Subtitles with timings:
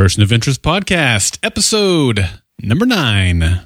[0.00, 2.26] Person of Interest Podcast, episode
[2.62, 3.60] number nine.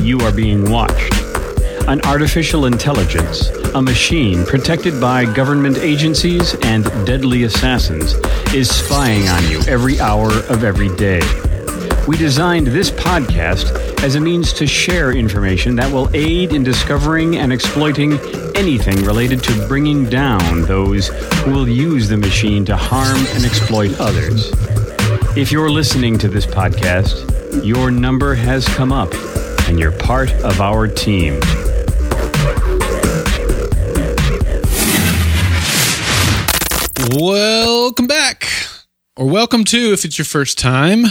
[0.00, 1.12] You are being watched.
[1.88, 8.14] An artificial intelligence, a machine protected by government agencies and deadly assassins,
[8.54, 11.22] is spying on you every hour of every day.
[12.08, 17.36] We designed this podcast as a means to share information that will aid in discovering
[17.36, 18.14] and exploiting
[18.56, 21.08] anything related to bringing down those
[21.44, 24.50] who will use the machine to harm and exploit others.
[25.36, 29.14] If you're listening to this podcast, your number has come up
[29.68, 31.38] and you're part of our team.
[37.14, 38.48] Welcome back,
[39.16, 41.04] or welcome to, if it's your first time,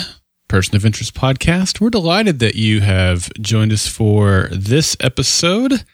[0.52, 1.80] Person of Interest Podcast.
[1.80, 5.86] We're delighted that you have joined us for this episode.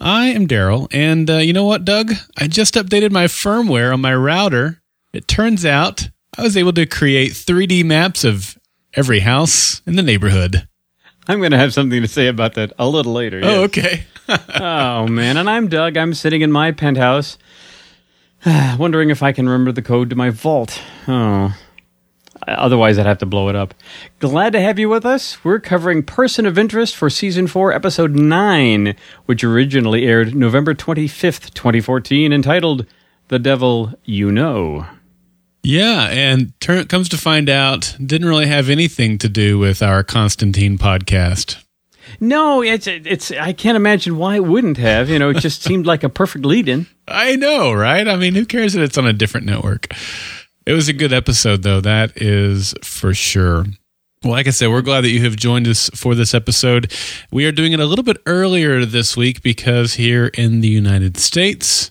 [0.00, 2.14] I am Daryl, and uh, you know what, Doug?
[2.38, 4.80] I just updated my firmware on my router.
[5.12, 6.08] It turns out
[6.38, 8.56] I was able to create 3D maps of
[8.94, 10.66] every house in the neighborhood.
[11.26, 13.42] I'm going to have something to say about that a little later.
[13.44, 13.64] Oh, yes.
[13.64, 14.04] okay.
[14.58, 15.36] oh, man.
[15.36, 15.98] And I'm Doug.
[15.98, 17.36] I'm sitting in my penthouse,
[18.46, 20.80] wondering if I can remember the code to my vault.
[21.06, 21.54] Oh.
[22.56, 23.74] Otherwise, I'd have to blow it up.
[24.18, 25.44] Glad to have you with us.
[25.44, 28.94] We're covering Person of Interest for Season 4, Episode 9,
[29.26, 32.86] which originally aired November 25th, 2014, entitled
[33.28, 34.86] The Devil You Know.
[35.62, 40.02] Yeah, and turn, comes to find out, didn't really have anything to do with our
[40.02, 41.62] Constantine podcast.
[42.20, 43.30] No, it's it's.
[43.32, 45.10] I can't imagine why it wouldn't have.
[45.10, 46.86] You know, it just seemed like a perfect lead-in.
[47.06, 48.06] I know, right?
[48.06, 49.92] I mean, who cares that it's on a different network?
[50.68, 51.80] It was a good episode, though.
[51.80, 53.64] That is for sure.
[54.22, 56.92] Well, like I said, we're glad that you have joined us for this episode.
[57.32, 61.16] We are doing it a little bit earlier this week because here in the United
[61.16, 61.90] States,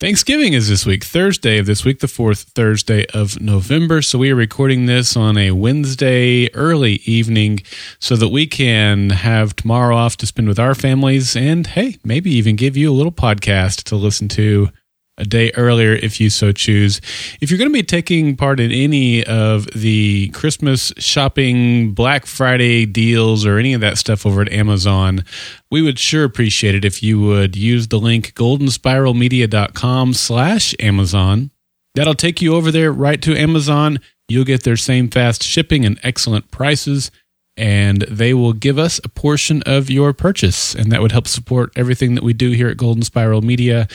[0.00, 4.00] Thanksgiving is this week, Thursday of this week, the fourth Thursday of November.
[4.00, 7.60] So we are recording this on a Wednesday early evening
[7.98, 12.30] so that we can have tomorrow off to spend with our families and, hey, maybe
[12.30, 14.70] even give you a little podcast to listen to
[15.18, 17.00] a day earlier if you so choose.
[17.40, 22.86] If you're going to be taking part in any of the Christmas shopping, Black Friday
[22.86, 25.24] deals, or any of that stuff over at Amazon,
[25.70, 31.50] we would sure appreciate it if you would use the link goldenspiralmedia.com slash Amazon.
[31.94, 33.98] That'll take you over there right to Amazon.
[34.28, 37.10] You'll get their same fast shipping and excellent prices
[37.58, 40.74] and they will give us a portion of your purchase.
[40.74, 43.88] And that would help support everything that we do here at Golden Spiral Media.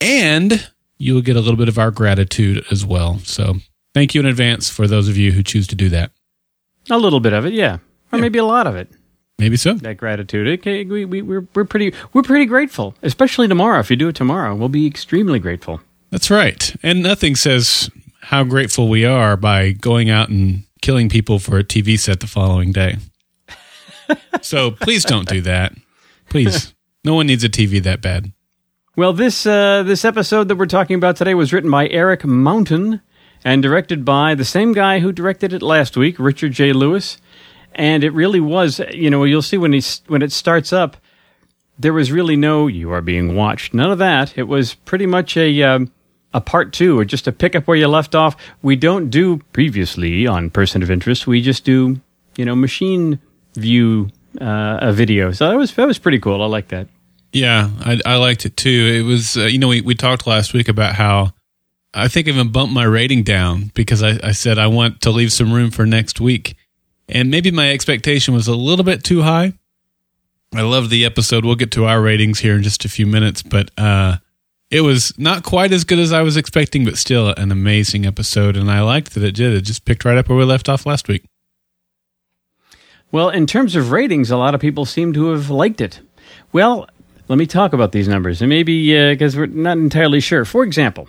[0.00, 3.18] And you will get a little bit of our gratitude as well.
[3.20, 3.54] So
[3.94, 6.12] thank you in advance for those of you who choose to do that.
[6.88, 7.78] A little bit of it, yeah,
[8.12, 8.22] or Yeah.
[8.22, 8.88] maybe a lot of it.
[9.38, 9.74] Maybe so.
[9.74, 10.46] That gratitude.
[10.60, 13.78] Okay, we, we, we're we're pretty we're pretty grateful, especially tomorrow.
[13.80, 15.80] If you do it tomorrow, we'll be extremely grateful.
[16.10, 16.74] That's right.
[16.82, 17.88] And nothing says
[18.20, 22.26] how grateful we are by going out and killing people for a TV set the
[22.26, 22.96] following day.
[24.40, 25.74] so please don't do that.
[26.28, 26.74] Please.
[27.04, 28.32] No one needs a TV that bad.
[28.96, 33.00] Well, this uh, this episode that we're talking about today was written by Erik Mountain
[33.44, 36.72] and directed by the same guy who directed it last week, Richard J.
[36.72, 37.18] Lewis.
[37.74, 40.96] And it really was, you know, you'll see when he when it starts up,
[41.78, 44.36] there was really no "you are being watched," none of that.
[44.36, 45.92] It was pretty much a um,
[46.32, 48.36] a part two, or just to pick up where you left off.
[48.62, 51.26] We don't do previously on Person of Interest.
[51.26, 52.00] We just do,
[52.36, 53.18] you know, machine
[53.54, 54.10] view
[54.40, 55.32] uh, a video.
[55.32, 56.42] So that was that was pretty cool.
[56.42, 56.88] I like that.
[57.32, 58.92] Yeah, I, I liked it too.
[58.92, 61.32] It was, uh, you know, we, we talked last week about how
[61.94, 65.32] I think even bumped my rating down because I, I said I want to leave
[65.32, 66.56] some room for next week.
[67.08, 69.52] And maybe my expectation was a little bit too high.
[70.54, 71.44] I love the episode.
[71.44, 74.16] We'll get to our ratings here in just a few minutes, but uh,
[74.70, 78.56] it was not quite as good as I was expecting, but still an amazing episode.
[78.56, 79.52] And I liked that it did.
[79.52, 81.24] It just picked right up where we left off last week.
[83.12, 86.00] Well, in terms of ratings, a lot of people seem to have liked it.
[86.52, 86.88] Well,
[87.26, 90.44] let me talk about these numbers, and maybe because we're not entirely sure.
[90.44, 91.08] For example,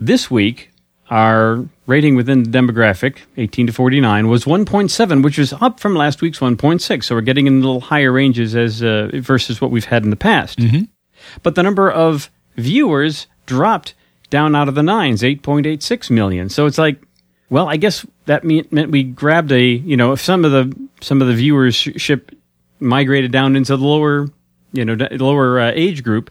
[0.00, 0.70] this week,
[1.10, 6.20] our rating within the demographic, 18 to 49, was 1.7, which is up from last
[6.20, 7.04] week's 1.6.
[7.04, 10.10] So we're getting in a little higher ranges as uh, versus what we've had in
[10.10, 10.58] the past.
[11.42, 13.94] But the number of viewers dropped
[14.30, 16.48] down out of the nines, 8.86 million.
[16.48, 17.00] So it's like,
[17.50, 20.88] well, I guess that mean, meant we grabbed a, you know, if some of the
[21.00, 22.34] some of the viewership
[22.80, 24.28] migrated down into the lower,
[24.72, 26.30] you know, lower uh, age group.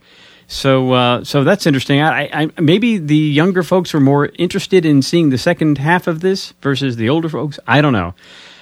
[0.49, 2.01] So, uh, so that's interesting.
[2.01, 6.21] I, I, maybe the younger folks were more interested in seeing the second half of
[6.21, 7.59] this versus the older folks.
[7.67, 8.13] I don't know,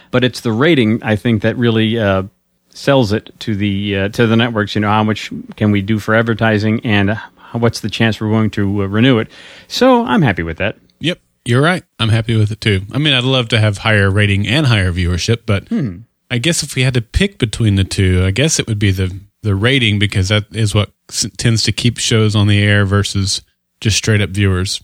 [0.10, 2.24] but it's the rating I think that really uh,
[2.70, 4.76] sells it to the uh, to the networks.
[4.76, 7.20] You know, how much can we do for advertising, and
[7.58, 9.30] what's the chance we're going to uh, renew it.
[9.68, 10.78] So I'm happy with that.
[11.00, 11.84] Yep, you're right.
[12.00, 12.82] I'm happy with it too.
[12.92, 15.98] I mean, I'd love to have higher rating and higher viewership, but Hmm.
[16.32, 18.92] I guess if we had to pick between the two, I guess it would be
[18.92, 22.84] the the rating because that is what s- tends to keep shows on the air
[22.84, 23.42] versus
[23.80, 24.84] just straight up viewers.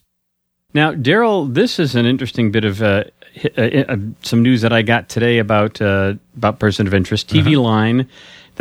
[0.74, 3.06] Now, Daryl, this is an interesting bit of uh,
[3.58, 7.28] uh, uh, some news that I got today about uh, about person of interest.
[7.28, 8.08] TV Line.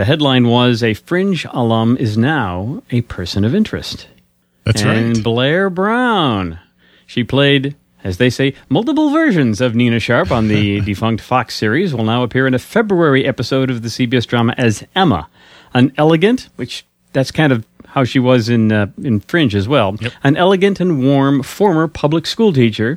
[0.00, 4.08] The headline was: "A Fringe alum is now a person of interest."
[4.64, 5.22] That's and right.
[5.22, 6.58] Blair Brown.
[7.06, 11.94] She played, as they say, multiple versions of Nina Sharp on the defunct Fox series.
[11.94, 15.28] Will now appear in a February episode of the CBS drama as Emma,
[15.74, 19.96] an elegant, which that's kind of how she was in uh, in Fringe as well.
[20.24, 22.96] An elegant and warm former public school teacher.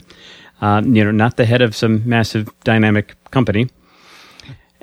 [0.62, 3.68] Uh, you know, not the head of some massive dynamic company.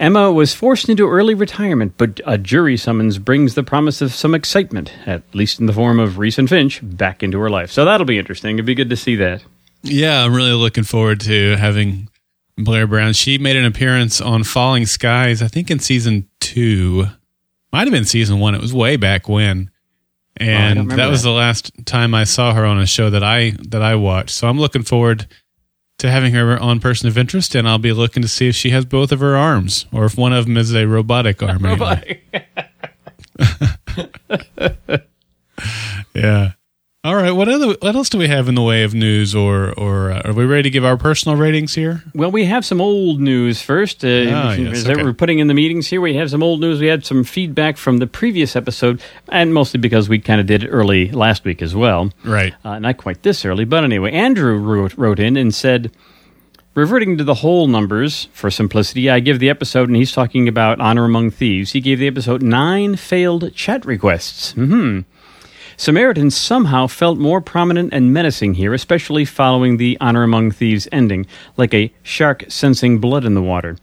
[0.00, 4.34] Emma was forced into early retirement, but a jury summons brings the promise of some
[4.34, 7.70] excitement, at least in the form of Reese and Finch, back into her life.
[7.70, 8.56] So that'll be interesting.
[8.56, 9.44] It'd be good to see that.
[9.82, 12.08] Yeah, I'm really looking forward to having
[12.56, 13.12] Blair Brown.
[13.12, 17.06] She made an appearance on Falling Skies, I think in season two.
[17.70, 18.54] Might have been season one.
[18.54, 19.70] It was way back when.
[20.36, 21.28] And remember that was that.
[21.28, 24.30] the last time I saw her on a show that I that I watched.
[24.30, 25.26] So I'm looking forward
[26.00, 28.70] to having her on Person of Interest, and I'll be looking to see if she
[28.70, 31.62] has both of her arms, or if one of them is a robotic arm.
[31.62, 32.20] maybe.
[36.14, 36.52] Yeah.
[37.02, 37.30] All right.
[37.30, 40.20] What other what else do we have in the way of news, or or uh,
[40.26, 42.02] are we ready to give our personal ratings here?
[42.14, 44.04] Well, we have some old news first.
[44.04, 45.02] Uh, Ah, yes, that okay.
[45.04, 46.78] we're putting in the meetings here, we have some old news.
[46.78, 49.00] We had some feedback from the previous episode,
[49.30, 52.12] and mostly because we kind of did it early last week as well.
[52.22, 52.54] Right.
[52.66, 55.90] Uh, not quite this early, but anyway, Andrew wrote, wrote in and said,
[56.74, 60.80] reverting to the whole numbers for simplicity, I give the episode, and he's talking about
[60.82, 61.72] Honor Among Thieves.
[61.72, 64.52] He gave the episode nine failed chat requests.
[64.52, 65.00] Hmm.
[65.80, 71.24] Samaritans somehow felt more prominent and menacing here, especially following the Honor Among Thieves ending,
[71.56, 73.78] like a shark sensing blood in the water.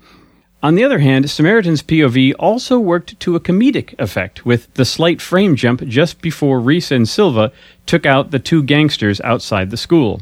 [0.61, 5.23] On the other hand, Samaritan's POV also worked to a comedic effect with the slight
[5.23, 7.51] frame jump just before Reese and Silva
[7.87, 10.21] took out the two gangsters outside the school.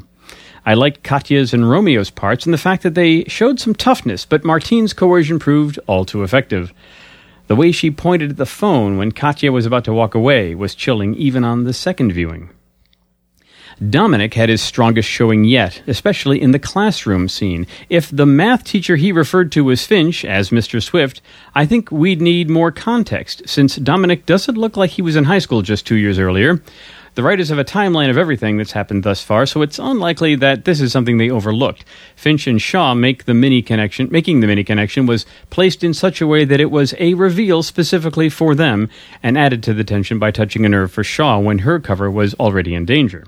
[0.66, 4.46] I liked Katya's and Romeo's parts and the fact that they showed some toughness, but
[4.46, 6.74] Martine's coercion proved all too effective.
[7.48, 10.74] The way she pointed at the phone when Katya was about to walk away was
[10.74, 12.50] chilling even on the second viewing.
[13.90, 17.68] Dominic had his strongest showing yet, especially in the classroom scene.
[17.90, 20.82] If the math teacher he referred to was Finch, as Mr.
[20.82, 21.22] Swift,
[21.54, 25.40] I think we'd need more context, since Dominic doesn't look like he was in high
[25.40, 26.62] school just two years earlier.
[27.16, 30.66] The writers have a timeline of everything that's happened thus far, so it's unlikely that
[30.66, 31.86] this is something they overlooked.
[32.18, 36.20] Finch and Shaw make the mini connection, making the mini connection was placed in such
[36.20, 38.90] a way that it was a reveal specifically for them,
[39.24, 42.34] and added to the tension by touching a nerve for Shaw when her cover was
[42.34, 43.24] already in danger.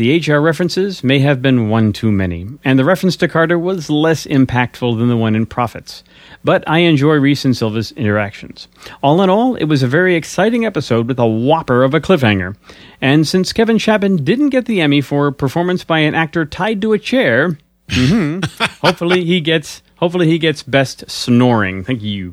[0.00, 3.90] The HR references may have been one too many, and the reference to Carter was
[3.90, 6.02] less impactful than the one in Prophets.
[6.42, 8.66] But I enjoy Reese and Silva's interactions.
[9.02, 12.56] All in all, it was a very exciting episode with a whopper of a cliffhanger.
[13.02, 16.94] And since Kevin Chapman didn't get the Emmy for performance by an actor tied to
[16.94, 17.58] a chair,
[17.88, 18.42] mhm,
[18.80, 21.84] hopefully he gets hopefully he gets best snoring.
[21.84, 22.32] Thank you.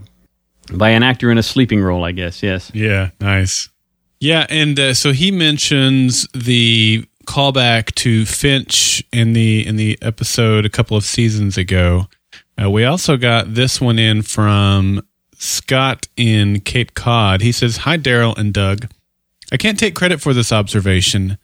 [0.72, 2.42] By an actor in a sleeping role, I guess.
[2.42, 2.72] Yes.
[2.74, 3.68] Yeah, nice.
[4.22, 10.66] Yeah, and uh, so he mentions the callback to Finch in the in the episode
[10.66, 12.08] a couple of seasons ago.
[12.60, 15.06] Uh, we also got this one in from
[15.36, 17.42] Scott in Cape Cod.
[17.42, 18.88] He says, "Hi, Daryl and Doug.
[19.52, 21.38] I can't take credit for this observation.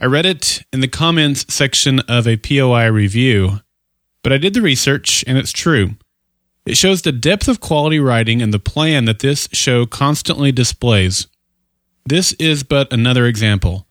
[0.00, 3.60] I read it in the comments section of a POI review,
[4.22, 5.96] but I did the research, and it's true."
[6.66, 11.26] It shows the depth of quality writing and the plan that this show constantly displays.
[12.06, 13.86] This is but another example.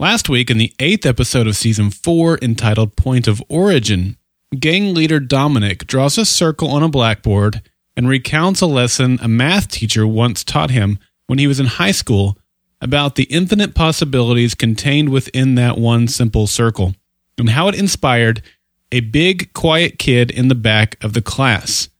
[0.00, 4.16] Last week, in the eighth episode of season four, entitled Point of Origin,
[4.58, 7.60] gang leader Dominic draws a circle on a blackboard
[7.98, 11.90] and recounts a lesson a math teacher once taught him when he was in high
[11.90, 12.38] school
[12.80, 16.94] about the infinite possibilities contained within that one simple circle
[17.36, 18.40] and how it inspired
[18.90, 21.90] a big, quiet kid in the back of the class.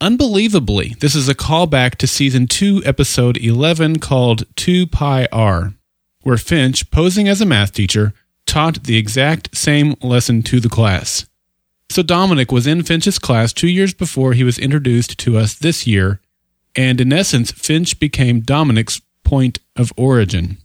[0.00, 5.74] Unbelievably, this is a callback to season 2, episode 11, called 2 Pi R,
[6.22, 8.12] where Finch, posing as a math teacher,
[8.46, 11.26] taught the exact same lesson to the class.
[11.90, 15.86] So Dominic was in Finch's class two years before he was introduced to us this
[15.86, 16.20] year,
[16.74, 20.58] and in essence, Finch became Dominic's point of origin.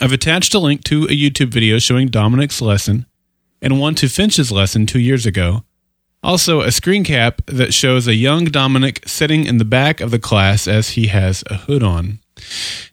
[0.00, 3.06] I've attached a link to a YouTube video showing Dominic's lesson
[3.62, 5.62] and one to Finch's lesson two years ago.
[6.22, 10.18] Also, a screen cap that shows a young Dominic sitting in the back of the
[10.18, 12.18] class as he has a hood on.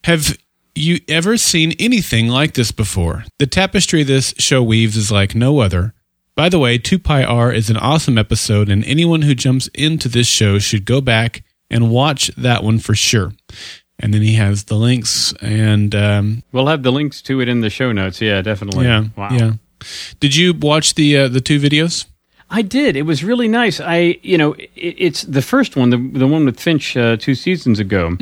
[0.03, 0.38] Have
[0.75, 3.25] you ever seen anything like this before?
[3.39, 5.94] The tapestry this show weaves is like no other.
[6.36, 10.10] By the way, 2 Pi R is an awesome episode, and anyone who jumps into
[10.10, 13.34] this show should go back and watch that one for sure.
[14.00, 17.62] And then he has the links, and um, We'll have the links to it in
[17.62, 18.20] the show notes.
[18.20, 18.86] Yeah, definitely.
[18.86, 19.30] yeah, Wow.
[19.32, 19.51] yeah.
[20.20, 22.06] Did you watch the uh, the two videos?
[22.55, 22.95] I did.
[22.95, 23.81] It was really nice.
[23.81, 27.33] I, you know, it, it's the first one, the the one with Finch uh, two
[27.33, 28.15] seasons ago,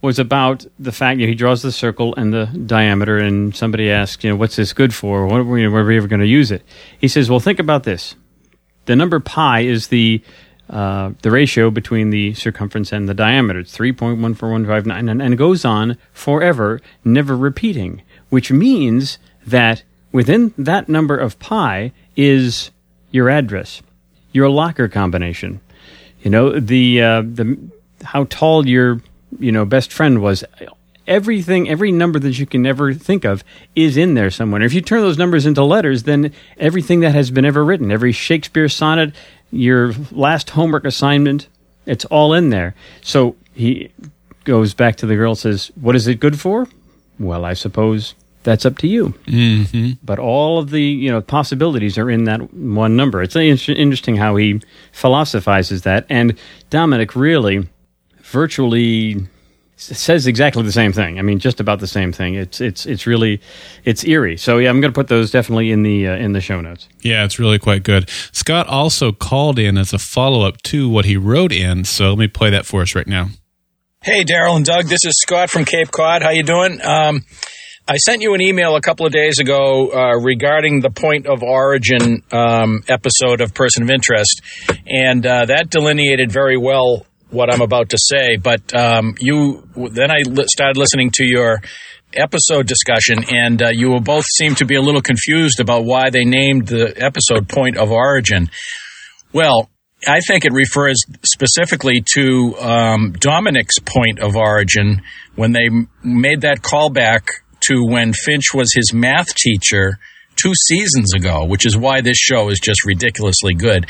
[0.00, 3.90] was about the fact you know, he draws the circle and the diameter, and somebody
[3.90, 5.26] asks, you know, what's this good for?
[5.26, 6.62] What are we, are we ever going to use it?
[6.98, 8.14] He says, well, think about this.
[8.86, 10.22] The number pi is the
[10.70, 13.60] uh, the ratio between the circumference and the diameter.
[13.60, 17.36] It's three point one four one five nine, and, and it goes on forever, never
[17.36, 18.02] repeating.
[18.30, 22.70] Which means that within that number of pi is
[23.16, 23.82] your address,
[24.32, 25.60] your locker combination.
[26.22, 27.58] You know the uh, the
[28.04, 29.00] how tall your
[29.40, 30.44] you know best friend was.
[31.08, 33.44] Everything, every number that you can ever think of
[33.76, 34.60] is in there somewhere.
[34.62, 38.10] If you turn those numbers into letters, then everything that has been ever written, every
[38.10, 39.14] Shakespeare sonnet,
[39.52, 41.46] your last homework assignment,
[41.86, 42.74] it's all in there.
[43.02, 43.92] So he
[44.42, 46.66] goes back to the girl, and says, "What is it good for?"
[47.20, 48.14] Well, I suppose
[48.46, 49.90] that's up to you Mm-hmm.
[50.02, 53.20] but all of the you know possibilities are in that one number.
[53.20, 54.62] It's interesting how he
[54.92, 56.38] philosophizes that, and
[56.70, 57.68] Dominic really,
[58.22, 59.26] virtually
[59.78, 61.18] says exactly the same thing.
[61.18, 62.34] I mean, just about the same thing.
[62.34, 63.40] It's it's it's really
[63.84, 64.36] it's eerie.
[64.38, 66.88] So yeah, I'm going to put those definitely in the uh, in the show notes.
[67.02, 68.08] Yeah, it's really quite good.
[68.32, 72.18] Scott also called in as a follow up to what he wrote in, so let
[72.18, 73.28] me play that for us right now.
[74.02, 74.86] Hey, Daryl and Doug.
[74.86, 76.22] This is Scott from Cape Cod.
[76.22, 76.80] How you doing?
[76.82, 77.24] Um,
[77.88, 81.44] I sent you an email a couple of days ago uh, regarding the point of
[81.44, 84.42] origin um, episode of Person of Interest,
[84.86, 88.38] and uh, that delineated very well what I'm about to say.
[88.38, 91.62] But um, you then I li- started listening to your
[92.12, 96.24] episode discussion, and uh, you both seem to be a little confused about why they
[96.24, 98.50] named the episode Point of Origin.
[99.32, 99.70] Well,
[100.08, 105.02] I think it refers specifically to um, Dominic's point of origin
[105.36, 105.68] when they
[106.02, 107.28] made that callback
[107.68, 109.98] to when Finch was his math teacher
[110.36, 113.86] two seasons ago, which is why this show is just ridiculously good.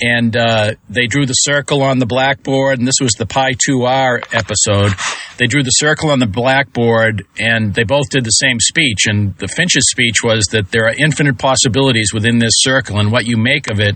[0.00, 4.34] And uh, they drew the circle on the blackboard, and this was the Pi 2R
[4.34, 4.92] episode.
[5.38, 9.06] They drew the circle on the blackboard, and they both did the same speech.
[9.06, 13.26] And the Finch's speech was that there are infinite possibilities within this circle, and what
[13.26, 13.94] you make of it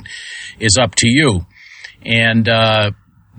[0.60, 1.44] is up to you.
[2.04, 2.92] And uh,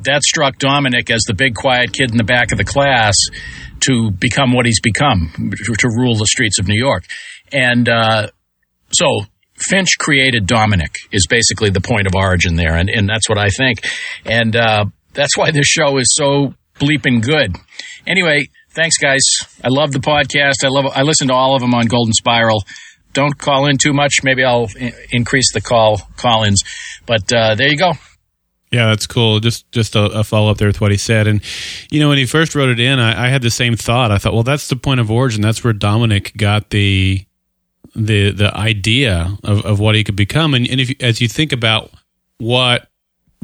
[0.04, 3.16] that struck Dominic as the big, quiet kid in the back of the class
[3.88, 7.06] to become what he's become, to rule the streets of New York.
[7.52, 8.28] And uh,
[8.92, 9.22] so
[9.58, 13.50] Finch created Dominic is basically the point of origin there, and, and that's what I
[13.50, 13.80] think.
[14.26, 17.56] And uh, that's why this show is so bleeping good.
[18.06, 19.24] Anyway, thanks guys.
[19.64, 20.64] I love the podcast.
[20.64, 20.86] I love.
[20.96, 22.64] I listen to all of them on Golden Spiral.
[23.14, 24.18] Don't call in too much.
[24.24, 24.70] Maybe I'll
[25.12, 26.62] increase the call call-ins.
[27.08, 27.94] But uh, there you go.
[28.72, 29.40] Yeah, that's cool.
[29.40, 31.42] Just just a, a follow up there with what he said, and
[31.90, 34.12] you know when he first wrote it in, I, I had the same thought.
[34.12, 35.42] I thought, well, that's the point of origin.
[35.42, 37.26] That's where Dominic got the
[37.96, 40.54] the the idea of, of what he could become.
[40.54, 41.92] And, and if as you think about
[42.40, 42.90] what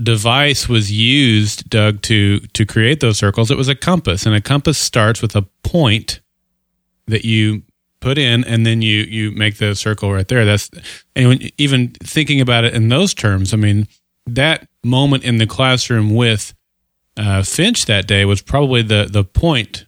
[0.01, 4.41] device was used, Doug, to to create those circles, it was a compass, and a
[4.41, 6.19] compass starts with a point
[7.07, 7.63] that you
[8.01, 10.43] put in, and then you you make the circle right there.
[10.43, 10.69] That's
[11.15, 13.87] and even thinking about it in those terms, I mean
[14.25, 16.53] that moment in the classroom with
[17.17, 19.85] uh, Finch that day was probably the the point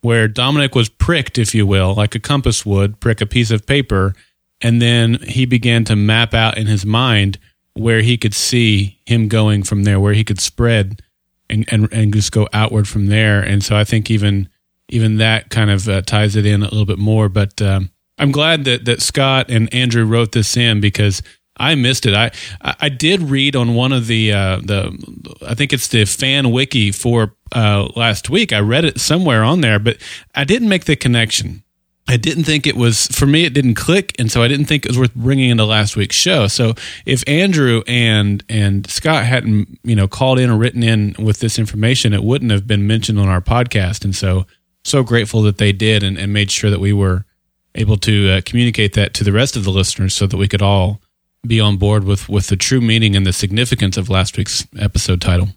[0.00, 3.66] where Dominic was pricked, if you will, like a compass would prick a piece of
[3.66, 4.14] paper,
[4.60, 7.38] and then he began to map out in his mind
[7.74, 11.02] where he could see him going from there, where he could spread
[11.50, 13.40] and and, and just go outward from there.
[13.40, 14.48] And so I think even
[14.88, 17.28] even that kind of uh, ties it in a little bit more.
[17.28, 21.22] But um, I'm glad that that Scott and Andrew wrote this in because
[21.58, 22.14] I missed it.
[22.14, 26.50] I I did read on one of the uh, the I think it's the fan
[26.50, 28.52] wiki for uh, last week.
[28.52, 29.98] I read it somewhere on there, but
[30.34, 31.62] I didn't make the connection.
[32.10, 33.44] I didn't think it was for me.
[33.44, 36.16] It didn't click, and so I didn't think it was worth bringing into last week's
[36.16, 36.46] show.
[36.46, 36.74] So
[37.04, 41.58] if Andrew and and Scott hadn't you know called in or written in with this
[41.58, 44.04] information, it wouldn't have been mentioned on our podcast.
[44.04, 44.46] And so
[44.84, 47.26] so grateful that they did and, and made sure that we were
[47.74, 50.62] able to uh, communicate that to the rest of the listeners, so that we could
[50.62, 51.02] all
[51.46, 55.20] be on board with with the true meaning and the significance of last week's episode
[55.20, 55.48] title.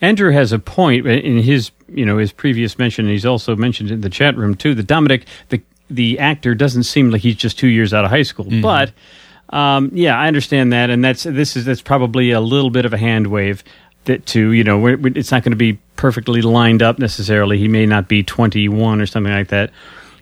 [0.00, 3.08] Andrew has a point in his, you know, his previous mention.
[3.08, 7.10] He's also mentioned in the chat room too that Dominic, the the actor, doesn't seem
[7.10, 8.46] like he's just two years out of high school.
[8.62, 8.92] But
[9.50, 12.92] um, yeah, I understand that, and that's this is that's probably a little bit of
[12.92, 13.64] a hand wave
[14.04, 17.58] that to you know we're, we're- it's not going to be perfectly lined up necessarily.
[17.58, 19.70] He may not be 21 or something like that.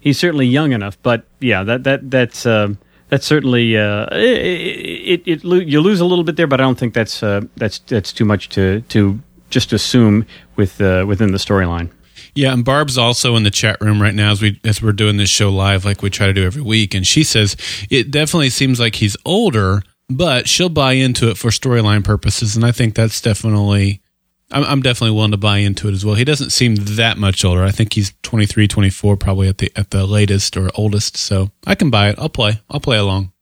[0.00, 2.74] He's certainly young enough, but yeah, that that that's uh,
[3.14, 6.76] that's certainly uh, it, it, it, You lose a little bit there, but I don't
[6.76, 11.38] think that's uh, that's that's too much to to just assume with uh, within the
[11.38, 11.90] storyline.
[12.34, 15.16] Yeah, and Barb's also in the chat room right now as we as we're doing
[15.16, 17.56] this show live, like we try to do every week, and she says
[17.88, 22.64] it definitely seems like he's older, but she'll buy into it for storyline purposes, and
[22.64, 24.00] I think that's definitely.
[24.50, 26.14] I'm, I'm definitely willing to buy into it as well.
[26.14, 27.64] He doesn't seem that much older.
[27.64, 31.16] I think he's 23, 24, probably at the at the latest or oldest.
[31.16, 32.18] So I can buy it.
[32.18, 32.60] I'll play.
[32.70, 33.32] I'll play along.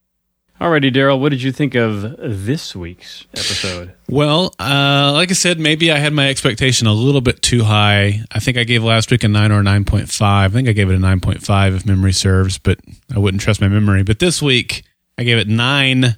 [0.62, 3.94] Alrighty, Daryl, what did you think of this week's episode?
[4.08, 8.20] Well, uh, like I said, maybe I had my expectation a little bit too high.
[8.30, 10.22] I think I gave last week a 9 or a 9.5.
[10.22, 12.78] I think I gave it a 9.5 if memory serves, but
[13.12, 14.04] I wouldn't trust my memory.
[14.04, 14.84] But this week,
[15.18, 16.16] I gave it 9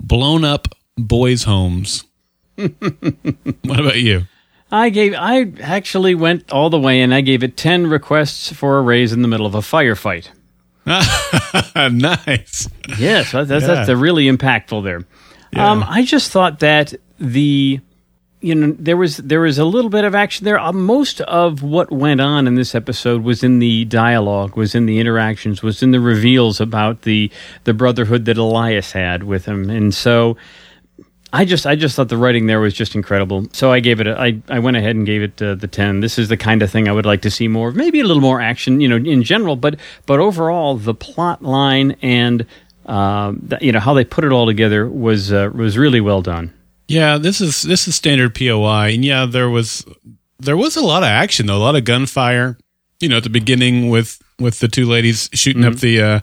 [0.00, 0.66] blown up
[0.98, 2.05] boys' homes.
[3.64, 4.26] what about you?
[4.70, 8.78] I gave I actually went all the way and I gave it 10 requests for
[8.78, 10.30] a raise in the middle of a firefight.
[10.86, 12.68] nice.
[12.98, 13.58] Yes, that's, yeah.
[13.58, 15.04] that's really impactful there.
[15.52, 15.70] Yeah.
[15.70, 17.80] Um, I just thought that the
[18.40, 20.58] you know there was there was a little bit of action there.
[20.58, 24.86] Uh, most of what went on in this episode was in the dialogue, was in
[24.86, 27.30] the interactions, was in the reveals about the
[27.64, 30.36] the brotherhood that Elias had with him, and so
[31.36, 33.46] I just I just thought the writing there was just incredible.
[33.52, 36.00] So I gave it a, I, I went ahead and gave it uh, the 10.
[36.00, 37.76] This is the kind of thing I would like to see more of.
[37.76, 41.94] Maybe a little more action, you know, in general, but but overall the plot line
[42.00, 42.46] and
[42.86, 46.54] uh, you know how they put it all together was uh, was really well done.
[46.88, 48.94] Yeah, this is this is standard POI.
[48.94, 49.84] And yeah, there was
[50.38, 52.56] there was a lot of action though, a lot of gunfire,
[52.98, 55.74] you know, at the beginning with with the two ladies shooting mm-hmm.
[55.74, 56.20] up the uh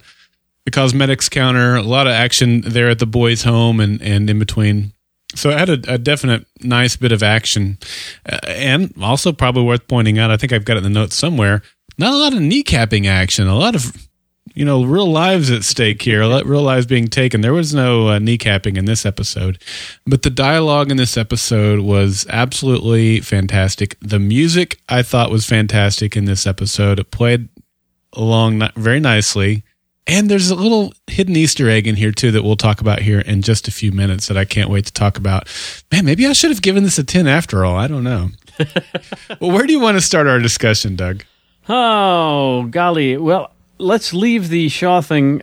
[0.65, 4.39] the cosmetics counter, a lot of action there at the boys' home and, and in
[4.39, 4.92] between
[5.35, 7.77] so it had a, a, definite nice bit of action,
[8.25, 10.31] uh, and also probably worth pointing out.
[10.31, 11.61] I think I've got it in the notes somewhere.
[11.97, 13.47] Not a lot of kneecapping action.
[13.47, 13.95] A lot of
[14.53, 16.21] you know real lives at stake here.
[16.21, 17.41] Real lives being taken.
[17.41, 19.61] There was no uh, kneecapping in this episode,
[20.05, 23.97] but the dialogue in this episode was absolutely fantastic.
[24.01, 26.99] The music I thought was fantastic in this episode.
[26.99, 27.49] It played
[28.13, 29.63] along very nicely.
[30.05, 33.19] And there's a little hidden Easter egg in here too that we'll talk about here
[33.19, 35.47] in just a few minutes that I can't wait to talk about.
[35.91, 37.77] Man, maybe I should have given this a 10 after all.
[37.77, 38.29] I don't know.
[39.39, 41.23] well, where do you want to start our discussion, Doug?
[41.69, 43.15] Oh, golly.
[43.17, 45.41] Well, let's leave the Shaw thing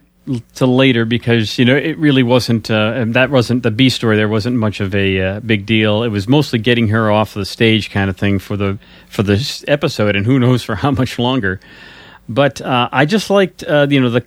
[0.55, 4.17] to later because you know it really wasn't uh, that wasn't the B story.
[4.17, 6.03] There wasn't much of a uh, big deal.
[6.03, 9.65] It was mostly getting her off the stage kind of thing for the for this
[9.67, 11.61] episode, and who knows for how much longer.
[12.29, 14.25] But uh, I just liked uh, you know the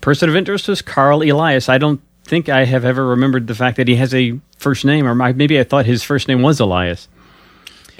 [0.00, 1.68] person of interest was Carl Elias.
[1.68, 5.06] I don't think I have ever remembered the fact that he has a first name,
[5.06, 7.08] or maybe I thought his first name was Elias.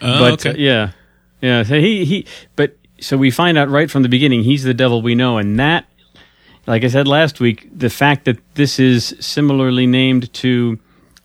[0.00, 0.50] Oh, but okay.
[0.50, 0.90] uh, yeah,
[1.40, 1.62] yeah.
[1.62, 2.26] So he he.
[2.56, 5.58] But so we find out right from the beginning he's the devil we know, and
[5.58, 5.86] that,
[6.66, 10.78] like I said last week, the fact that this is similarly named to.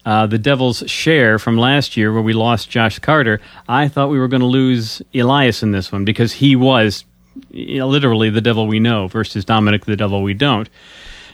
[0.05, 4.17] Uh, the Devil's Share from last year, where we lost Joss Carter, I thought we
[4.17, 7.03] were going to lose Elias in this one because he was
[7.57, 10.69] you know, literally the devil we know versus Dominic the devil we don't.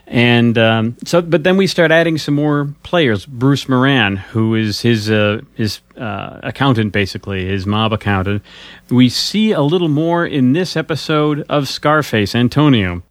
[0.06, 3.26] And um, so, but then we start adding some more players.
[3.26, 8.44] Bruce Moran, who is his uh, his uh, accountant, basically his mob accountant.
[8.90, 13.02] We see a little more in this episode of Scarface, Antonio.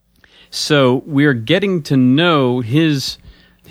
[0.51, 3.17] So we're getting to know his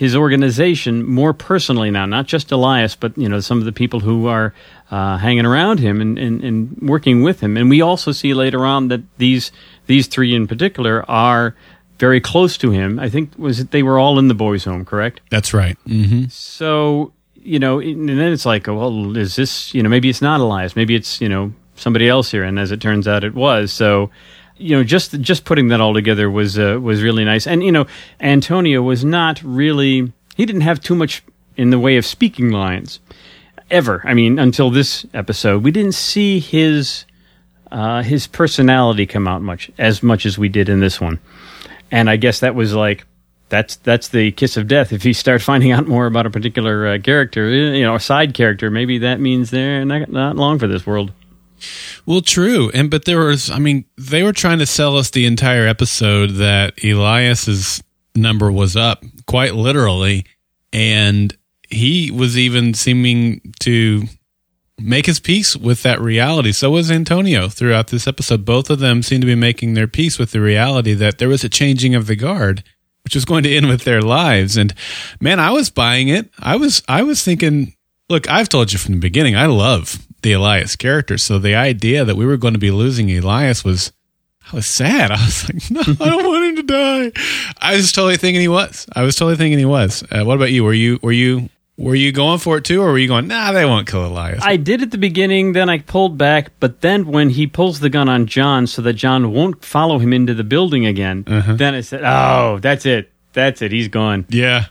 [0.01, 3.99] his organization more personally now, not just Elias, but you know some of the people
[3.99, 4.51] who are
[4.89, 7.55] uh, hanging around him and, and, and working with him.
[7.55, 9.51] And we also see later on that these
[9.85, 11.55] these three in particular are
[11.99, 12.97] very close to him.
[12.97, 15.21] I think was it they were all in the boys' home, correct?
[15.29, 15.77] That's right.
[15.85, 16.29] Mm-hmm.
[16.29, 20.39] So you know, and then it's like, well, is this you know maybe it's not
[20.39, 23.71] Elias, maybe it's you know somebody else here, and as it turns out, it was.
[23.71, 24.09] So
[24.61, 27.47] you know, just just putting that all together was uh, was really nice.
[27.47, 27.87] And you know,
[28.19, 31.23] Antonio was not really he didn't have too much
[31.57, 32.99] in the way of speaking lines
[33.69, 34.01] ever.
[34.05, 37.05] I mean, until this episode, we didn't see his
[37.71, 41.19] uh, his personality come out much as much as we did in this one.
[41.89, 43.05] And I guess that was like
[43.49, 44.91] that's that's the kiss of death.
[44.91, 48.33] If you start finding out more about a particular uh, character, you know, a side
[48.33, 51.11] character, maybe that means they're not, not long for this world.
[52.05, 55.25] Well, true, and but there was, I mean, they were trying to sell us the
[55.25, 57.83] entire episode that Elias's
[58.15, 60.25] number was up, quite literally,
[60.73, 61.35] and
[61.69, 64.03] he was even seeming to
[64.77, 66.51] make his peace with that reality.
[66.51, 68.45] So was Antonio throughout this episode.
[68.45, 71.43] Both of them seem to be making their peace with the reality that there was
[71.43, 72.63] a changing of the guard,
[73.03, 74.57] which was going to end with their lives.
[74.57, 74.73] And
[75.19, 76.29] man, I was buying it.
[76.39, 77.75] I was, I was thinking,
[78.09, 81.17] look, I've told you from the beginning, I love the Elias character.
[81.17, 83.91] So the idea that we were going to be losing Elias was,
[84.51, 85.11] I was sad.
[85.11, 87.11] I was like, no, I don't want him to die.
[87.59, 88.87] I was totally thinking he was.
[88.95, 90.03] I was totally thinking he was.
[90.11, 90.63] Uh, what about you?
[90.63, 93.51] Were you, were you, were you going for it too, or were you going, nah,
[93.51, 94.43] they won't kill Elias?
[94.43, 97.89] I did at the beginning, then I pulled back, but then when he pulls the
[97.89, 101.55] gun on John so that John won't follow him into the building again, Uh-huh.
[101.55, 103.09] then I said, oh, that's it.
[103.33, 103.71] That's it.
[103.71, 104.25] He's gone.
[104.29, 104.65] yeah.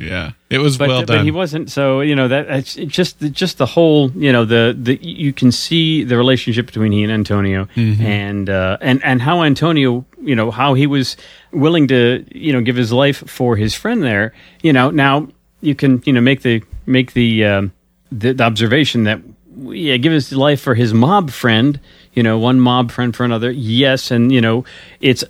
[0.00, 0.32] Yeah.
[0.48, 1.18] It was But, well done.
[1.18, 1.70] but he wasn't.
[1.70, 6.04] So you know that just just the whole you know the the you can see
[6.04, 8.02] the relationship between he and Antonio Mm-hmm.
[8.02, 11.16] and uh, and and how Antonio you know how he was
[11.52, 14.32] willing to you know give his life for his friend there.
[14.62, 15.28] You know now
[15.60, 17.72] you can you know make the make the um,
[18.10, 19.20] the, the observation that
[19.68, 21.78] yeah give his life for his mob friend.
[22.14, 23.50] You know one mob friend for another.
[23.50, 24.64] Yes, and you know
[25.00, 25.22] it's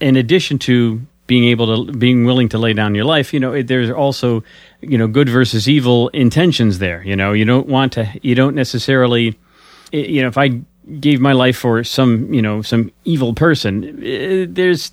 [0.00, 3.52] in addition to being able to being willing to lay down your life you know
[3.52, 4.42] it, there's also
[4.80, 8.54] you know good versus evil intentions there you know you don't want to you don't
[8.54, 9.38] necessarily
[9.92, 10.60] you know if i
[11.00, 14.90] gave my life for some you know some evil person eh, there's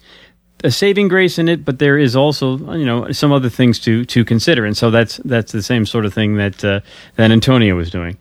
[0.64, 4.06] a saving grace in it but there is also you know some other things to
[4.06, 6.80] to consider and so that's that's the same sort of thing that uh,
[7.16, 8.18] that antonio was doing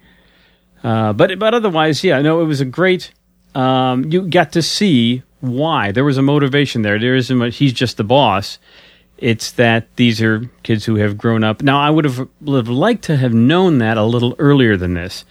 [0.82, 3.12] uh, but but otherwise, yeah, no, it was a great.
[3.54, 6.98] Um, you got to see why there was a motivation there.
[6.98, 7.56] There isn't much.
[7.56, 8.58] He's just the boss.
[9.18, 11.62] It's that these are kids who have grown up.
[11.62, 14.94] Now, I would have, would have liked to have known that a little earlier than
[14.94, 15.24] this,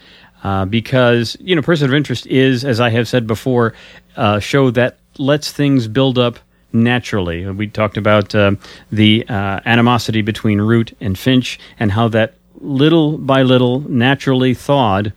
[0.43, 3.74] uh, because you know, person of interest is, as I have said before,
[4.15, 6.39] a show that lets things build up
[6.72, 7.50] naturally.
[7.50, 8.52] We talked about uh,
[8.91, 15.13] the uh, animosity between Root and Finch, and how that little by little naturally thawed.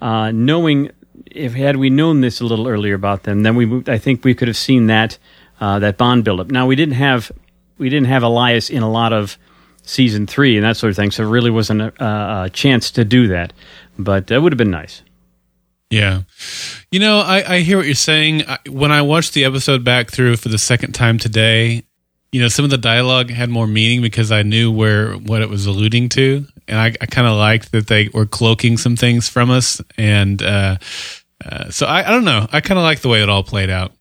[0.00, 0.90] Uh, knowing
[1.26, 4.34] if had we known this a little earlier about them, then we I think we
[4.34, 5.18] could have seen that
[5.60, 6.50] uh, that bond buildup.
[6.50, 7.32] Now we didn't have
[7.78, 9.38] we didn't have Elias in a lot of
[9.82, 13.04] season three and that sort of thing, so it really wasn't a, a chance to
[13.04, 13.52] do that.
[13.98, 15.02] But that would have been nice.
[15.90, 16.22] Yeah.
[16.90, 18.42] You know, I, I hear what you're saying.
[18.68, 21.84] When I watched the episode back through for the second time today,
[22.34, 25.48] you know, some of the dialogue had more meaning because I knew where what it
[25.48, 26.44] was alluding to.
[26.66, 29.80] And I, I kind of liked that they were cloaking some things from us.
[29.96, 30.78] And uh,
[31.44, 32.48] uh, so I, I don't know.
[32.50, 33.92] I kind of like the way it all played out.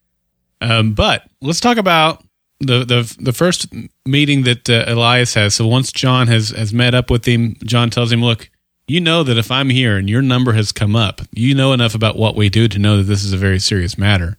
[0.62, 2.24] Um, but let's talk about
[2.60, 3.68] the the the first
[4.04, 5.54] meeting that uh, Elias has.
[5.54, 8.50] So once John has has met up with him, John tells him, "Look,
[8.88, 11.94] you know that if I'm here and your number has come up, you know enough
[11.94, 14.38] about what we do to know that this is a very serious matter."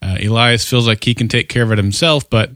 [0.00, 2.50] Uh, Elias feels like he can take care of it himself, but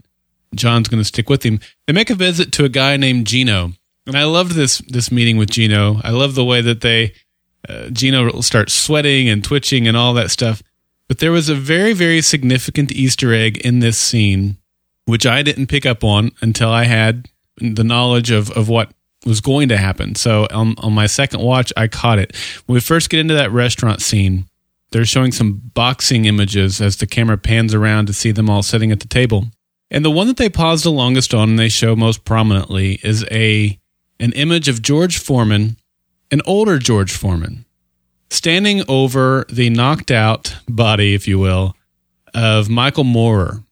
[0.55, 1.59] John's going to stick with him.
[1.85, 3.73] They make a visit to a guy named Gino,
[4.05, 5.99] and I loved this this meeting with Gino.
[6.03, 7.13] I love the way that they
[7.67, 10.63] uh, Gino starts sweating and twitching and all that stuff.
[11.07, 14.57] But there was a very very significant Easter egg in this scene,
[15.05, 18.91] which I didn't pick up on until I had the knowledge of of what
[19.25, 20.15] was going to happen.
[20.15, 22.35] So on on my second watch, I caught it.
[22.65, 24.45] When we first get into that restaurant scene,
[24.91, 28.91] they're showing some boxing images as the camera pans around to see them all sitting
[28.91, 29.47] at the table.
[29.89, 33.25] And the one that they pause the longest on and they show most prominently is
[33.31, 33.79] a
[34.19, 35.77] an image of George Foreman,
[36.31, 37.65] an older George Foreman,
[38.29, 41.75] standing over the knocked out body, if you will,
[42.33, 43.63] of Michael Moorer.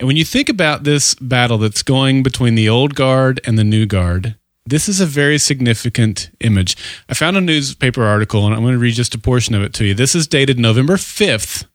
[0.00, 3.64] And when you think about this battle that's going between the old guard and the
[3.64, 6.76] new guard, this is a very significant image.
[7.08, 9.72] I found a newspaper article and I'm going to read just a portion of it
[9.74, 9.94] to you.
[9.94, 11.66] This is dated November 5th,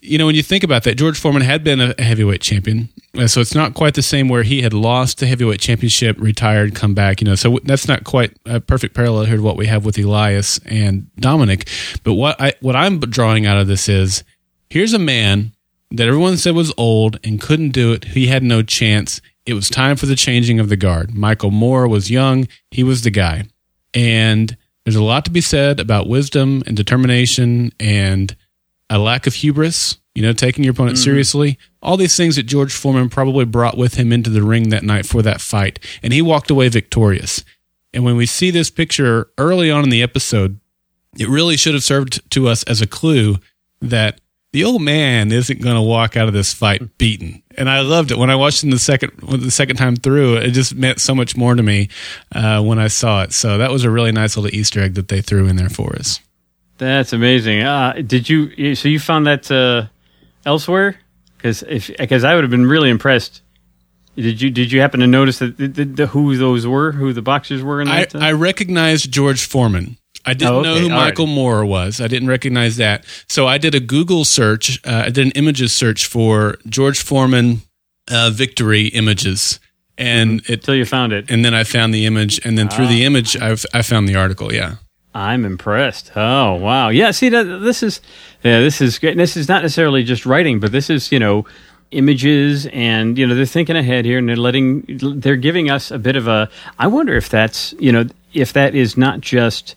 [0.03, 3.27] you know, when you think about that, George Foreman had been a heavyweight champion, uh,
[3.27, 6.95] so it's not quite the same where he had lost the heavyweight championship, retired, come
[6.95, 7.21] back.
[7.21, 9.99] You know, so that's not quite a perfect parallel here to what we have with
[9.99, 11.69] Elias and Dominic.
[12.03, 14.25] But what I what I'm drawing out of this is
[14.71, 15.53] here's a man
[15.91, 18.05] that everyone said was old and couldn't do it.
[18.05, 19.21] He had no chance.
[19.47, 21.15] It was time for the changing of the guard.
[21.15, 22.47] Michael Moore was young.
[22.71, 23.45] He was the guy.
[23.95, 28.37] And there's a lot to be said about wisdom and determination and
[28.91, 31.05] a lack of hubris, you know, taking your opponent mm-hmm.
[31.05, 31.59] seriously.
[31.83, 35.07] All these things that George Foreman probably brought with him into the ring that night
[35.07, 35.79] for that fight.
[36.03, 37.45] And he walked away victorious.
[37.95, 40.61] And when we see this picture early on in the episode,
[41.19, 43.39] it really should have served to us as a clue
[43.81, 44.21] that
[44.59, 47.45] the old man isn't going to walk out of this fight beaten.
[47.57, 50.39] And I loved it when I watched it the second the second time through.
[50.39, 51.91] It just meant so much more to me
[52.35, 53.33] uh, when I saw it.
[53.33, 55.95] So that was a really nice little Easter egg that they threw in there for
[55.95, 56.19] us.
[56.79, 57.63] That's amazing.
[57.63, 58.75] Uh, did you?
[58.75, 59.87] So you found that uh,
[60.45, 60.99] elsewhere?
[61.37, 63.43] Because if because I would have been really impressed.
[64.17, 66.91] Did you did you happen to notice that the, the, the, who those were?
[66.91, 68.17] Who the boxers were in I, that?
[68.17, 68.19] uh?
[68.19, 69.99] I recognized George Foreman.
[70.25, 71.07] I didn't Oh, know who All right.
[71.07, 72.01] Michael Moore was.
[72.01, 73.05] I didn't recognize that.
[73.29, 74.79] So I did a Google search.
[74.87, 77.63] Uh, I did an images search for George Foreman
[78.11, 79.59] uh, victory images,
[79.97, 81.31] and it Until you found it.
[81.31, 82.89] and then I found the image, and then through Ah.
[82.91, 84.53] the image, I've, I found the article.
[84.53, 84.77] Yeah,
[85.15, 86.13] I'm impressed.
[86.17, 87.11] Oh wow, yeah.
[87.13, 88.01] See, that, this is
[88.43, 89.17] yeah, this is great.
[89.17, 91.47] This is not necessarily just writing, but this is you know
[91.91, 94.85] images and you know they're thinking ahead here and they're letting
[95.21, 96.49] they're giving us a bit of a.
[96.79, 98.05] I wonder if that's you know
[98.35, 99.75] if that is not just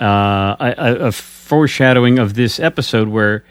[0.00, 3.44] uh, a, a- foreshadowing of this episode where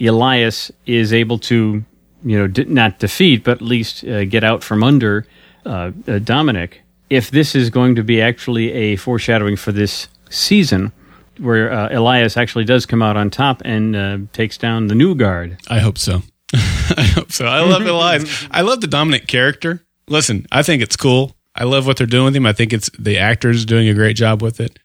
[0.00, 1.84] Elias is able to
[2.24, 5.26] you know d- not defeat but at least uh, get out from under
[5.66, 6.80] uh, uh, Dominic.
[7.10, 10.92] If this is going to be actually a foreshadowing for this season,
[11.38, 15.58] where uh, Elias actually does come out on top and takes down the new guard.
[15.68, 16.22] I hope so.
[16.54, 17.44] I hope so.
[17.46, 18.46] I love Elias.
[18.50, 19.84] I love the Dominic character.
[20.08, 21.36] Listen, I think it's cool.
[21.54, 22.46] I love what they're doing with him.
[22.46, 24.78] I think it's the actors doing a great job with it.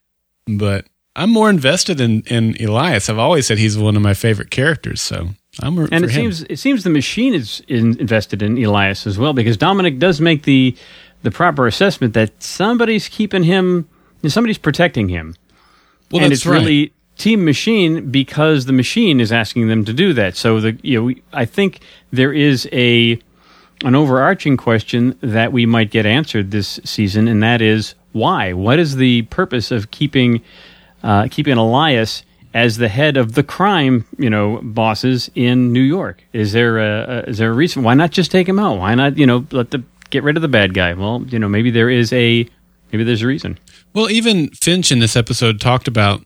[0.47, 0.85] But
[1.17, 3.09] I'm more invested in, in Elias.
[3.09, 5.01] I've always said he's one of my favorite characters.
[5.01, 5.29] So
[5.61, 6.09] I'm And it him.
[6.09, 10.21] seems it seems the machine is in, invested in Elias as well because Dominic does
[10.21, 10.75] make the
[11.23, 13.89] the proper assessment that somebody's keeping him,
[14.27, 15.35] somebody's protecting him.
[16.11, 16.59] well, and that's it's right.
[16.59, 20.37] really team machine because the machine is asking them to do that.
[20.37, 21.79] So the you know we, I think
[22.11, 23.19] there is a
[23.83, 28.53] an overarching question that we might get answered this season, and that is why?
[28.53, 30.41] What is the purpose of keeping
[31.07, 36.21] uh, keeping Elias as the head of the crime you know bosses in New York?
[36.33, 37.81] Is there a, a is there a reason?
[37.81, 38.77] Why not just take him out?
[38.77, 40.93] Why not you know let the get rid of the bad guy?
[40.93, 42.47] Well, you know maybe there is a
[42.91, 43.57] maybe there's a reason.
[43.93, 46.23] Well, even Finch in this episode talked about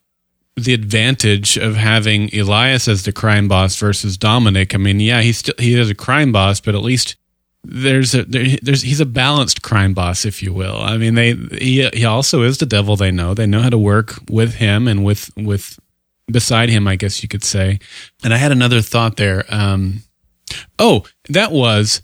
[0.58, 4.76] the advantage of having Elias as the crime boss versus Dominic.
[4.76, 7.16] I mean, yeah, he's still he is a crime boss, but at least
[7.64, 10.78] there's a there, there's he's a balanced crime boss, if you will.
[10.78, 12.96] I mean, they he he also is the devil.
[12.96, 15.80] They know they know how to work with him and with with
[16.32, 17.80] beside him, I guess you could say.
[18.24, 19.46] And I had another thought there.
[19.50, 20.02] Um,
[20.80, 22.02] oh, that was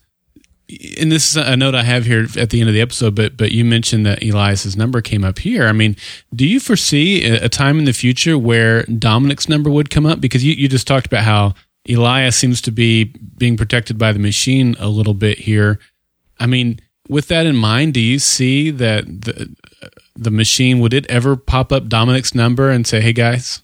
[1.00, 3.38] and this is a note I have here at the end of the episode, but
[3.38, 5.68] but you mentioned that Elias's number came up here.
[5.68, 5.96] I mean,
[6.36, 10.20] do you foresee a, a time in the future where Dominic's number would come up?
[10.20, 11.54] Because you, you just talked about how
[11.90, 13.06] Elias seems to be
[13.38, 15.80] being protected by the machine a little bit here.
[16.40, 19.56] I mean, with that in mind, do you see that the
[20.16, 23.62] the machine would it ever pop up Dominic's number and say, "Hey guys,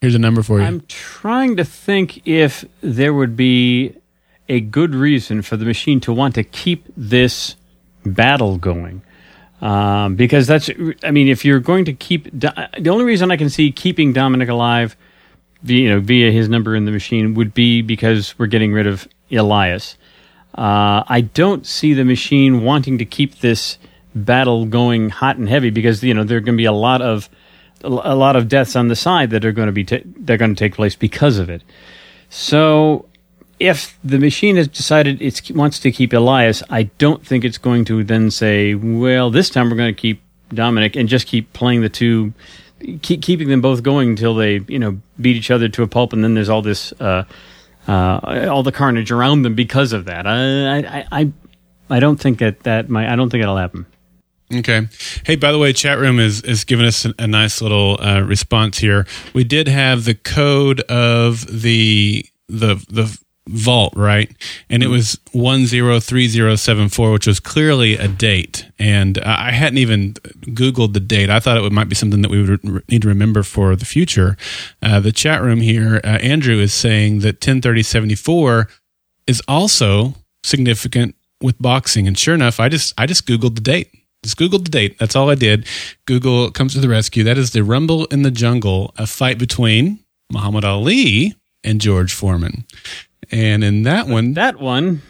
[0.00, 0.66] here's a number for you"?
[0.66, 3.94] I'm trying to think if there would be
[4.48, 7.56] a good reason for the machine to want to keep this
[8.04, 9.02] battle going.
[9.60, 10.68] Um, because that's,
[11.02, 14.48] I mean, if you're going to keep, the only reason I can see keeping Dominic
[14.48, 14.96] alive,
[15.64, 18.86] via, you know, via his number in the machine would be because we're getting rid
[18.86, 19.96] of Elias.
[20.56, 23.78] Uh, I don't see the machine wanting to keep this
[24.14, 27.02] battle going hot and heavy because you know there are going to be a lot
[27.02, 27.28] of
[27.82, 30.54] a lot of deaths on the side that are going to be ta- they're going
[30.54, 31.62] to take place because of it.
[32.30, 33.06] So,
[33.58, 37.84] if the machine has decided it wants to keep Elias, I don't think it's going
[37.86, 41.80] to then say, "Well, this time we're going to keep Dominic and just keep playing
[41.80, 42.32] the two,
[43.02, 46.12] keep keeping them both going until they you know beat each other to a pulp,
[46.12, 47.24] and then there's all this." Uh,
[47.86, 50.26] uh, all the carnage around them because of that.
[50.26, 51.32] I, I, I,
[51.90, 53.12] I don't think that that might.
[53.12, 53.86] I don't think it'll happen.
[54.52, 54.88] Okay.
[55.24, 58.20] Hey, by the way, chat room is is giving us a, a nice little uh,
[58.20, 59.06] response here.
[59.32, 64.34] We did have the code of the the the vault, right?
[64.70, 68.66] And it was one zero three zero seven four, which was clearly a date.
[68.78, 71.30] And I hadn't even Googled the date.
[71.30, 74.36] I thought it might be something that we would need to remember for the future.
[74.80, 78.68] Uh, the chat room here, uh, Andrew is saying that ten thirty seventy four
[79.26, 82.06] is also significant with boxing.
[82.06, 83.90] And sure enough, I just I just Googled the date.
[84.22, 84.98] Just Googled the date.
[84.98, 85.66] That's all I did.
[86.06, 87.24] Google comes to the rescue.
[87.24, 90.00] That is the Rumble in the Jungle, a fight between
[90.32, 92.64] Muhammad Ali and George Foreman.
[93.30, 95.02] And in that one, That one,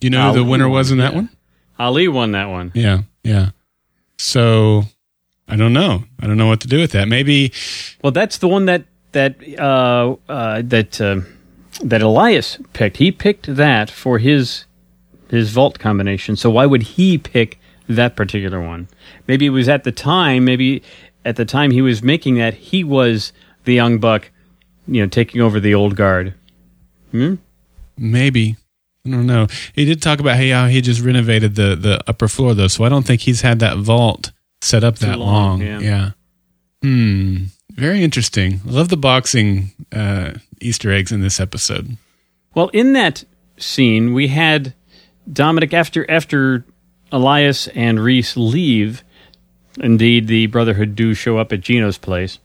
[0.00, 1.18] you know who the winner was in that yeah.
[1.18, 1.30] one?
[1.78, 2.72] Ali won that one.
[2.74, 3.50] Yeah, yeah.
[4.18, 4.84] So
[5.48, 6.04] I don't know.
[6.20, 7.08] I don't know what to do with that.
[7.08, 7.52] Maybe
[8.02, 11.20] Well, that's the one that that uh, uh, that uh,
[11.82, 12.98] that Elias picked.
[12.98, 14.64] He picked that for his
[15.30, 16.36] his vault combination.
[16.36, 18.88] So why would he pick that particular one?
[19.26, 20.44] Maybe it was at the time.
[20.44, 20.82] Maybe
[21.24, 23.32] at the time he was making that, he was
[23.64, 24.30] the young buck,
[24.86, 26.34] you know, taking over the old guard.
[27.10, 27.36] Hmm?
[27.98, 28.56] Maybe.
[29.06, 29.46] I don't know.
[29.74, 32.88] He did talk about how he just renovated the, the upper floor, though, so I
[32.88, 35.60] don't think he's had that vault set up that long.
[35.60, 35.78] long, yeah.
[35.80, 36.10] yeah.
[36.82, 37.36] Hmm.
[37.70, 38.60] Very interesting.
[38.66, 41.96] I love the boxing uh, Easter eggs in this episode.
[42.54, 43.24] Well, in that
[43.56, 44.74] scene, we had
[45.32, 46.64] Dominic after after
[47.12, 49.04] Elias and Reese leave.
[49.80, 52.40] Indeed, the Brotherhood do show up at Gino's place,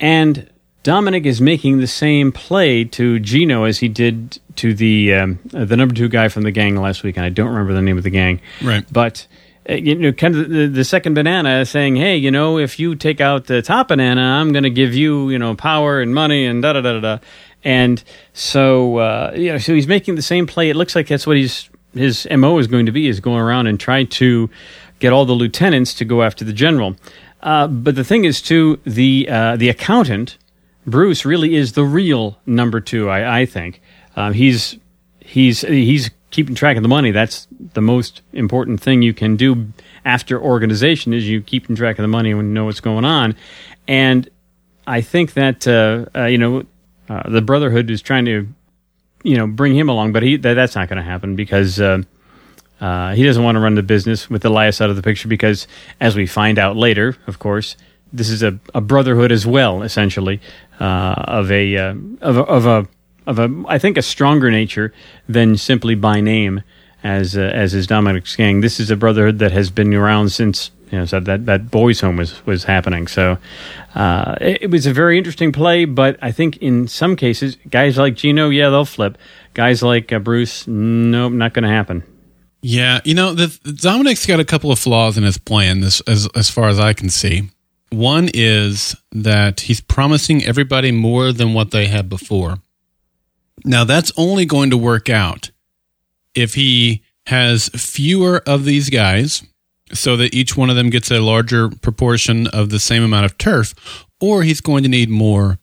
[0.00, 0.50] and
[0.82, 5.76] Dominic is making the same play to Gino as he did to the um, the
[5.76, 8.04] number two guy from the gang last week, and I don't remember the name of
[8.04, 8.40] the gang.
[8.62, 8.84] Right.
[8.90, 9.26] But
[9.68, 12.94] uh, you know, kind of the, the second banana saying, "Hey, you know, if you
[12.94, 16.46] take out the top banana, I'm going to give you, you know, power and money
[16.46, 17.18] and da da da da." da.
[17.64, 20.70] And so, uh, you know, so he's making the same play.
[20.70, 23.66] It looks like that's what he's his mo is going to be: is going around
[23.66, 24.50] and try to
[24.98, 26.96] get all the lieutenants to go after the general.
[27.42, 30.38] Uh, but the thing is, too, the uh, the accountant
[30.86, 33.10] Bruce really is the real number two.
[33.10, 33.80] I, I think
[34.16, 34.78] um, he's
[35.20, 37.10] he's he's keeping track of the money.
[37.10, 39.72] That's the most important thing you can do
[40.04, 43.36] after organization is you keeping track of the money and know what's going on.
[43.86, 44.28] And
[44.86, 46.64] I think that uh, uh, you know
[47.08, 48.48] uh, the Brotherhood is trying to
[49.22, 51.80] you know bring him along, but he that, that's not going to happen because.
[51.80, 52.02] Uh,
[52.78, 55.66] uh, he doesn't want to run the business with Elias out of the picture because,
[55.98, 57.74] as we find out later, of course,
[58.12, 60.42] this is a, a brotherhood as well, essentially,
[60.78, 62.86] uh, of a of a of a
[63.26, 64.92] of a I think a stronger nature
[65.28, 66.62] than simply by name
[67.02, 68.60] as uh, as is Dominic's gang.
[68.60, 72.00] This is a brotherhood that has been around since you know so that that boys'
[72.00, 73.06] home was was happening.
[73.06, 73.38] So
[73.94, 77.96] uh, it, it was a very interesting play, but I think in some cases, guys
[77.96, 79.18] like Gino, yeah, they'll flip.
[79.54, 82.02] Guys like uh, Bruce, nope, not going to happen.
[82.62, 86.28] Yeah, you know, the, Dominic's got a couple of flaws in his plan, this, as
[86.34, 87.50] as far as I can see.
[87.90, 92.56] One is that he's promising everybody more than what they had before.
[93.64, 95.50] Now, that's only going to work out
[96.34, 99.42] if he has fewer of these guys
[99.92, 103.38] so that each one of them gets a larger proportion of the same amount of
[103.38, 105.58] turf, or he's going to need more,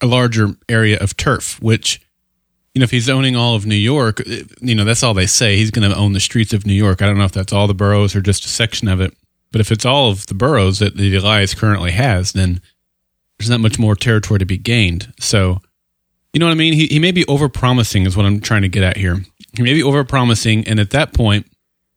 [0.00, 2.00] a larger area of turf, which,
[2.72, 5.26] you know, if he's owning all of New York, eh, you know, that's all they
[5.26, 5.56] say.
[5.56, 7.02] He's going to own the streets of New York.
[7.02, 9.16] I don't know if that's all the boroughs or just a section of it.
[9.50, 12.60] But if it's all of the boroughs that the Elias currently has, then
[13.38, 15.12] there's not much more territory to be gained.
[15.20, 15.60] So,
[16.34, 16.74] you know what I mean?
[16.74, 19.22] He, he may be overpromising, is what I'm trying to get at here.
[19.52, 21.46] He may be overpromising, and at that point,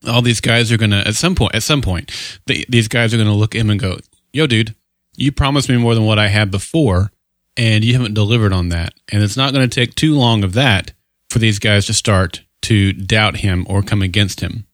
[0.07, 2.11] all these guys are gonna at some point at some point
[2.45, 3.99] these guys are gonna look at him and go,
[4.31, 4.75] "Yo, dude,
[5.15, 7.11] you promised me more than what I had before,
[7.57, 10.53] and you haven't delivered on that." And it's not going to take too long of
[10.53, 10.91] that
[11.31, 14.67] for these guys to start to doubt him or come against him.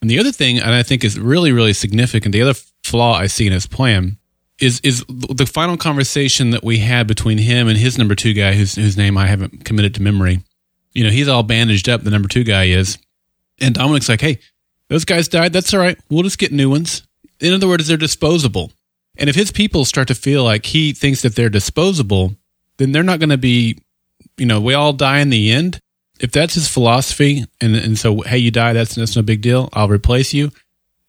[0.00, 3.26] And the other thing, and I think is really, really significant, the other flaw I
[3.26, 4.16] see in his plan
[4.60, 8.52] is is the final conversation that we had between him and his number two guy,
[8.52, 10.40] whose whose name I haven't committed to memory.
[10.92, 12.02] You know, he's all bandaged up.
[12.02, 12.98] The number two guy is,
[13.60, 14.38] and Dominic's like, "Hey,
[14.88, 15.52] those guys died.
[15.52, 15.98] That's all right.
[16.08, 17.02] We'll just get new ones."
[17.40, 18.72] In other words, they're disposable.
[19.16, 22.34] And if his people start to feel like he thinks that they're disposable,
[22.76, 23.78] then they're not going to be,
[24.36, 25.80] you know, we all die in the end
[26.20, 29.68] if that's his philosophy, and and so hey, you die, that's that's no big deal.
[29.72, 30.52] I'll replace you.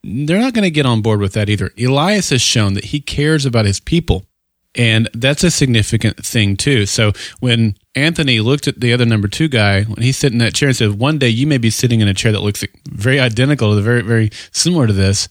[0.03, 1.71] They're not going to get on board with that either.
[1.79, 4.25] Elias has shown that he cares about his people,
[4.73, 6.85] and that's a significant thing too.
[6.85, 10.55] So when Anthony looked at the other number two guy when he's sitting in that
[10.55, 13.19] chair and said, "One day you may be sitting in a chair that looks very
[13.19, 15.29] identical, to the very very similar to this."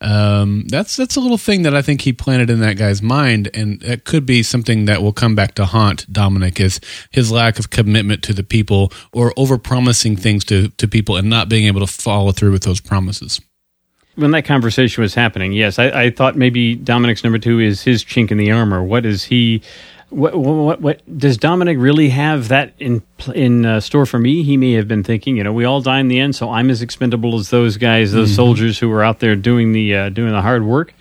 [0.00, 3.48] Um, that's that's a little thing that I think he planted in that guy's mind,
[3.54, 6.78] and that could be something that will come back to haunt Dominic is
[7.10, 11.30] his lack of commitment to the people or over promising things to to people and
[11.30, 13.40] not being able to follow through with those promises.
[14.16, 18.04] When that conversation was happening, yes, I, I thought maybe Dominic's number two is his
[18.04, 18.82] chink in the armor.
[18.82, 19.62] What is he?
[20.10, 23.02] What, what, what does Dominic really have that in
[23.34, 24.44] in uh, store for me?
[24.44, 26.70] He may have been thinking, you know, we all die in the end, so I'm
[26.70, 28.36] as expendable as those guys, those mm-hmm.
[28.36, 30.94] soldiers who were out there doing the uh, doing the hard work.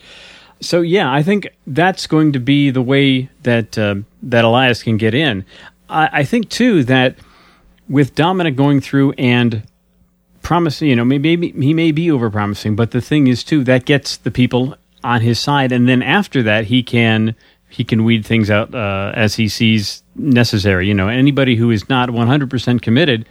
[0.61, 4.97] So yeah, I think that's going to be the way that uh, that Elias can
[4.97, 5.45] get in.
[5.89, 7.17] I, I think too that
[7.87, 9.61] with Dominic going through and
[10.43, 13.85] promising, you know, maybe, he may be over promising, but the thing is too that
[13.85, 17.35] gets the people on his side, and then after that he can
[17.69, 20.87] he can weed things out uh, as he sees necessary.
[20.87, 23.27] You know, anybody who is not 100% committed,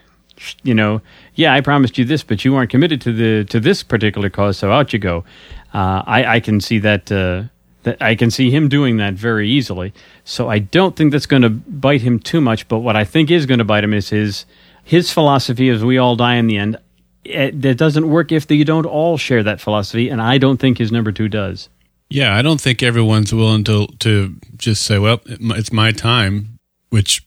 [0.64, 1.00] you know,
[1.36, 4.58] yeah, I promised you this, but you aren't committed to the to this particular cause,
[4.58, 5.24] so out you go.
[5.72, 7.44] Uh, I, I can see that, uh,
[7.84, 9.94] that I can see him doing that very easily.
[10.24, 12.68] So I don't think that's going to bite him too much.
[12.68, 14.44] But what I think is going to bite him is his
[14.84, 16.76] his philosophy is we all die in the end.
[17.24, 20.78] It, that doesn't work if you don't all share that philosophy, and I don't think
[20.78, 21.68] his number two does.
[22.10, 26.58] Yeah, I don't think everyone's willing to to just say, "Well, it's my time,"
[26.90, 27.22] which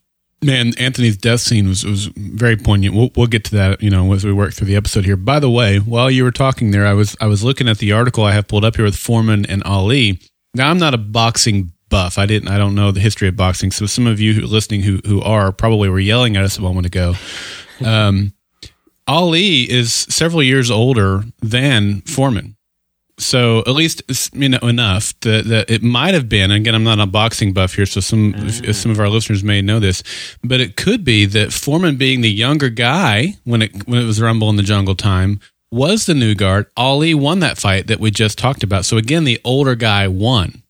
[0.46, 2.94] Man, Anthony's death scene was, was very poignant.
[2.94, 5.16] We'll, we'll get to that, you know, as we work through the episode here.
[5.16, 7.94] By the way, while you were talking there, I was I was looking at the
[7.94, 10.20] article I have pulled up here with Foreman and Ali.
[10.54, 12.20] Now, I'm not a boxing buff.
[12.20, 12.50] I didn't.
[12.50, 13.72] I don't know the history of boxing.
[13.72, 16.62] So some of you who, listening who who are probably were yelling at us a
[16.62, 17.16] moment ago.
[17.84, 18.32] Um,
[19.08, 22.56] Ali is several years older than Foreman
[23.18, 24.02] so at least
[24.34, 26.52] you know enough that, that it might have been.
[26.52, 28.74] Again, I'm not a boxing buff here, so some uh.
[28.74, 30.04] some of our listeners may know this,
[30.44, 34.22] but it could be that Foreman, being the younger guy when it when it was
[34.22, 35.40] Rumble in the Jungle time,
[35.72, 36.68] was the new guard.
[36.76, 38.86] Ali won that fight that we just talked about.
[38.86, 40.64] So again, the older guy won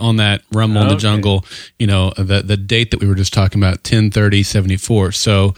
[0.00, 0.88] on that Rumble okay.
[0.88, 1.44] in the Jungle.
[1.78, 5.12] You know the the date that we were just talking about, 10 30 74.
[5.12, 5.54] So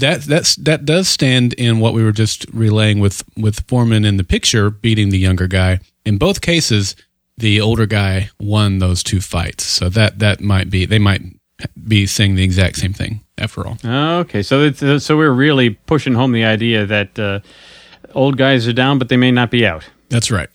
[0.00, 4.16] that that's that does stand in what we were just relaying with with Foreman in
[4.16, 5.80] the picture beating the younger guy.
[6.04, 6.96] In both cases,
[7.36, 9.64] the older guy won those two fights.
[9.64, 11.22] So that that might be they might
[11.86, 13.78] be saying the exact same thing after all.
[14.20, 17.40] Okay, so so we're really pushing home the idea that uh,
[18.14, 19.88] old guys are down, but they may not be out.
[20.08, 20.48] That's right.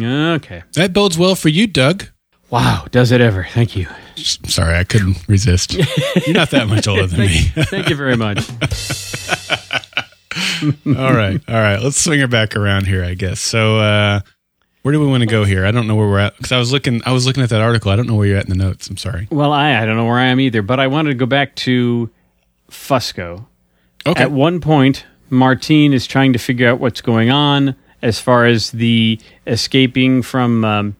[0.00, 2.06] Okay, that bodes well for you, Doug.
[2.50, 3.46] Wow, does it ever?
[3.50, 3.88] Thank you.
[4.16, 5.74] Sorry, I couldn't resist.
[5.74, 7.62] You're not that much older than thank, me.
[7.64, 8.48] thank you very much.
[10.86, 11.80] all right, all right.
[11.80, 13.40] Let's swing it back around here, I guess.
[13.40, 14.20] So, uh,
[14.82, 15.66] where do we want to go here?
[15.66, 17.02] I don't know where we're at because I was looking.
[17.04, 17.90] I was looking at that article.
[17.90, 18.88] I don't know where you're at in the notes.
[18.88, 19.26] I'm sorry.
[19.30, 20.62] Well, I I don't know where I am either.
[20.62, 22.08] But I wanted to go back to
[22.70, 23.46] Fusco.
[24.06, 24.22] Okay.
[24.22, 28.70] At one point, Martine is trying to figure out what's going on as far as
[28.70, 30.64] the escaping from.
[30.64, 30.96] Um,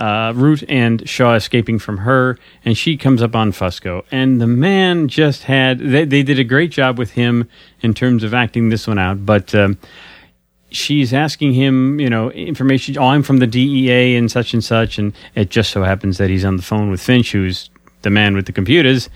[0.00, 4.04] uh, Root and Shaw escaping from her, and she comes up on Fusco.
[4.10, 7.48] And the man just had, they, they did a great job with him
[7.82, 9.78] in terms of acting this one out, but um,
[10.70, 12.96] she's asking him, you know, information.
[12.98, 14.98] Oh, I'm from the DEA and such and such.
[14.98, 17.70] And it just so happens that he's on the phone with Finch, who's
[18.02, 19.10] the man with the computers.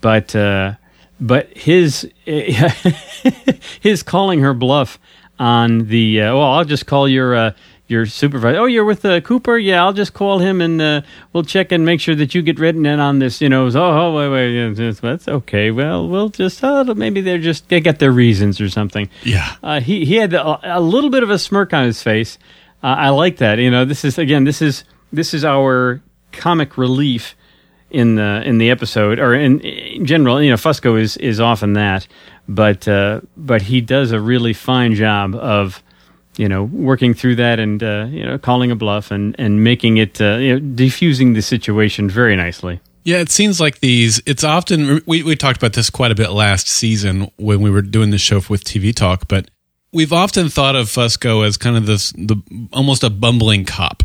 [0.00, 0.74] But, uh,
[1.20, 4.98] but his, his calling her bluff
[5.38, 7.52] on the, uh, well, I'll just call your, uh,
[7.90, 8.58] your supervisor.
[8.58, 9.58] Oh, you're with uh, Cooper?
[9.58, 12.58] Yeah, I'll just call him and uh, we'll check and make sure that you get
[12.58, 13.40] written in on this.
[13.40, 15.70] You know, oh, oh wait, wait, that's okay.
[15.70, 19.10] Well, we'll just oh, maybe they're just they got their reasons or something.
[19.22, 19.56] Yeah.
[19.62, 22.38] Uh, he he had a, a, little bit of a smirk on his face.
[22.82, 23.58] Uh, I like that.
[23.58, 26.00] You know, this is again, this is this is our
[26.32, 27.34] comic relief
[27.90, 30.40] in the in the episode or in, in general.
[30.40, 32.06] You know, Fusco is is often that,
[32.48, 35.82] but uh, but he does a really fine job of
[36.40, 39.98] you know, working through that and uh, you know, calling a bluff and and making
[39.98, 42.80] it, uh, you know, diffusing the situation very nicely.
[43.04, 44.22] Yeah, it seems like these.
[44.24, 47.82] It's often we we talked about this quite a bit last season when we were
[47.82, 49.50] doing the show with TV Talk, but
[49.92, 52.40] we've often thought of Fusco as kind of this the
[52.72, 54.02] almost a bumbling cop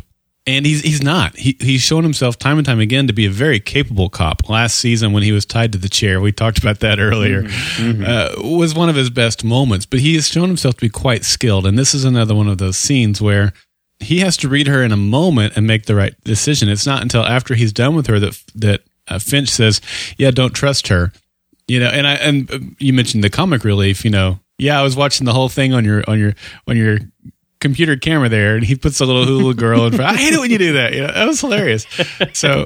[0.47, 1.35] and he's he's not.
[1.35, 4.47] He he's shown himself time and time again to be a very capable cop.
[4.47, 8.03] Last season, when he was tied to the chair, we talked about that earlier, mm-hmm.
[8.05, 9.85] uh, was one of his best moments.
[9.85, 12.59] But he has shown himself to be quite skilled, and this is another one of
[12.59, 13.53] those scenes where
[13.99, 16.69] he has to read her in a moment and make the right decision.
[16.69, 19.81] It's not until after he's done with her that that uh, Finch says,
[20.17, 21.11] "Yeah, don't trust her."
[21.67, 24.05] You know, and I and uh, you mentioned the comic relief.
[24.05, 26.33] You know, yeah, I was watching the whole thing on your on your
[26.67, 26.99] on your
[27.65, 30.15] computer camera there, and he puts a little hula girl in front.
[30.15, 30.93] I hate it when you do that.
[30.93, 31.87] You know, that was hilarious.
[32.33, 32.65] So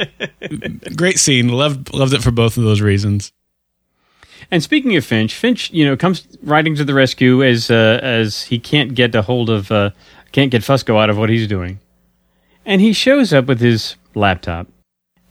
[0.95, 1.47] great scene.
[1.47, 3.31] Loved loved it for both of those reasons.
[4.51, 8.43] And speaking of Finch, Finch, you know, comes riding to the rescue as uh, as
[8.43, 9.91] he can't get a hold of uh,
[10.33, 11.79] can't get Fusco out of what he's doing,
[12.65, 14.67] and he shows up with his laptop,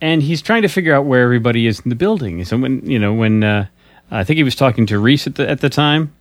[0.00, 2.42] and he's trying to figure out where everybody is in the building.
[2.44, 3.66] So when you know when uh,
[4.10, 6.14] I think he was talking to Reese at the at the time,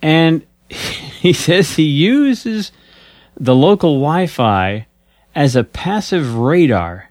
[0.00, 0.46] and
[1.20, 2.72] he says he uses
[3.38, 4.86] the local Wi-Fi
[5.34, 7.10] as a passive radar.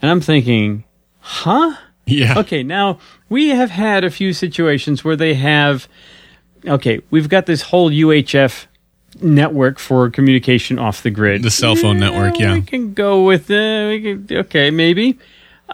[0.00, 0.84] And I'm thinking,
[1.20, 1.76] huh?
[2.06, 2.38] Yeah.
[2.38, 5.88] Okay, now we have had a few situations where they have
[6.66, 8.66] okay, we've got this whole UHF
[9.20, 11.42] network for communication off the grid.
[11.42, 12.54] The cell phone yeah, network, yeah.
[12.54, 15.18] We can go with uh, we can, okay, maybe.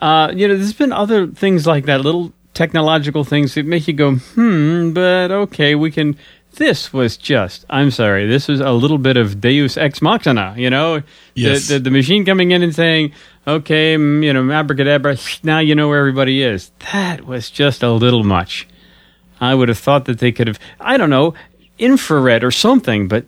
[0.01, 3.95] Uh, you know, there's been other things like that, little technological things that make you
[3.95, 6.17] go, hmm, but okay, we can
[6.53, 10.71] this was just i'm sorry this was a little bit of deus ex machina you
[10.71, 11.03] know
[11.35, 11.69] yes.
[11.69, 13.13] the, the, the machine coming in and saying
[13.47, 18.25] okay you know abracadabra now you know where everybody is that was just a little
[18.25, 18.67] much
[19.41, 21.35] i would have thought that they could have i don't know
[21.79, 23.25] infrared or something but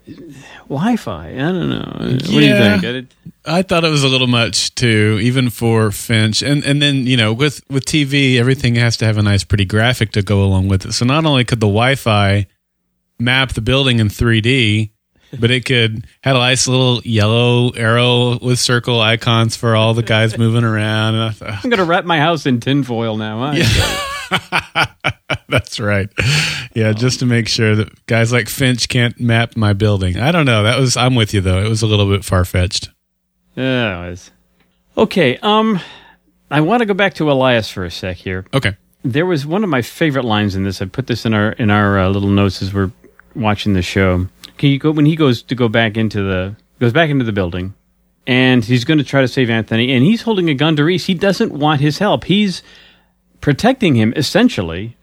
[0.69, 3.09] wi-fi i don't know what yeah, do you think
[3.43, 6.43] I thought it was a little much too, even for Finch.
[6.43, 9.65] And and then you know with with TV, everything has to have a nice, pretty
[9.65, 10.93] graphic to go along with it.
[10.93, 12.47] So not only could the Wi-Fi
[13.21, 14.91] map the building in 3D,
[15.39, 20.03] but it could had a nice little yellow arrow with circle icons for all the
[20.03, 21.15] guys moving around.
[21.15, 23.53] And I thought, I'm going to wrap my house in tinfoil now.
[23.53, 24.07] Yeah.
[25.49, 26.09] That's right.
[26.75, 30.19] Yeah, just to make sure that guys like Finch can't map my building.
[30.19, 30.63] I don't know.
[30.63, 31.65] That was I'm with you though.
[31.65, 32.91] It was a little bit far fetched.
[33.57, 34.31] Yeah, it was.
[34.97, 35.81] Okay, um
[36.51, 38.45] I want to go back to Elias for a sec here.
[38.53, 38.77] Okay.
[39.03, 40.83] There was one of my favorite lines in this.
[40.83, 42.91] I put this in our in our uh, little notes as we're
[43.35, 44.27] watching the show.
[44.59, 47.33] Can you go when he goes to go back into the goes back into the
[47.33, 47.75] building,
[48.27, 51.07] and he's going to try to save Anthony, and he's holding a gun to Reese.
[51.07, 52.25] He doesn't want his help.
[52.25, 52.63] He's
[53.41, 54.97] protecting him essentially.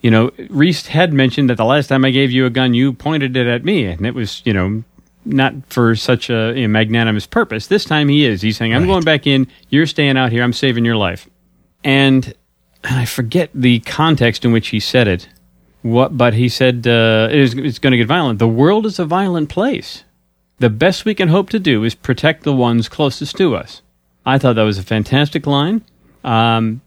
[0.00, 2.92] You know, Reese had mentioned that the last time I gave you a gun, you
[2.92, 4.82] pointed it at me, and it was you know
[5.24, 7.66] not for such a, a magnanimous purpose.
[7.68, 8.42] This time he is.
[8.42, 8.88] He's saying, "I'm Right.
[8.88, 9.46] going back in.
[9.70, 10.42] You're staying out here.
[10.42, 11.28] I'm saving your life."
[11.82, 12.34] And
[12.82, 15.28] I forget the context in which he said it.
[15.84, 16.16] What?
[16.16, 18.38] But he said uh, it is, it's going to get violent.
[18.38, 20.02] The world is a violent place.
[20.58, 23.82] The best we can hope to do is protect the ones closest to us.
[24.24, 25.84] I thought that was a fantastic line.
[26.24, 26.80] Um,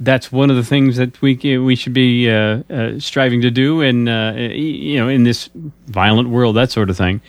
[0.00, 3.80] that's one of the things that we we should be uh, uh, striving to do,
[3.82, 5.48] in uh, you know, in this
[5.86, 7.20] violent world, that sort of thing.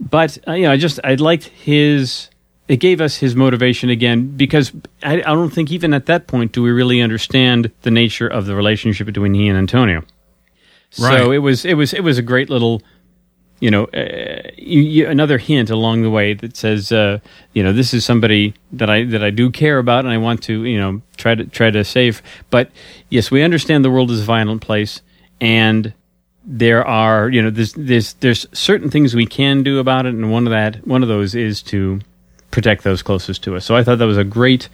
[0.00, 2.28] But uh, you know, I just I liked his.
[2.66, 6.50] It gave us his motivation again because I, I don't think even at that point
[6.50, 10.02] do we really understand the nature of the relationship between he and Antonio.
[10.90, 12.82] So it was it was it was a great little,
[13.60, 17.20] you know, uh, you, you, another hint along the way that says, uh,
[17.52, 20.42] you know, this is somebody that I that I do care about and I want
[20.44, 22.22] to you know try to try to save.
[22.50, 22.70] But
[23.08, 25.00] yes, we understand the world is a violent place
[25.40, 25.92] and
[26.44, 30.14] there are you know there's there's there's certain things we can do about it.
[30.14, 32.00] And one of that one of those is to
[32.50, 33.64] protect those closest to us.
[33.64, 34.68] So i thought that was a great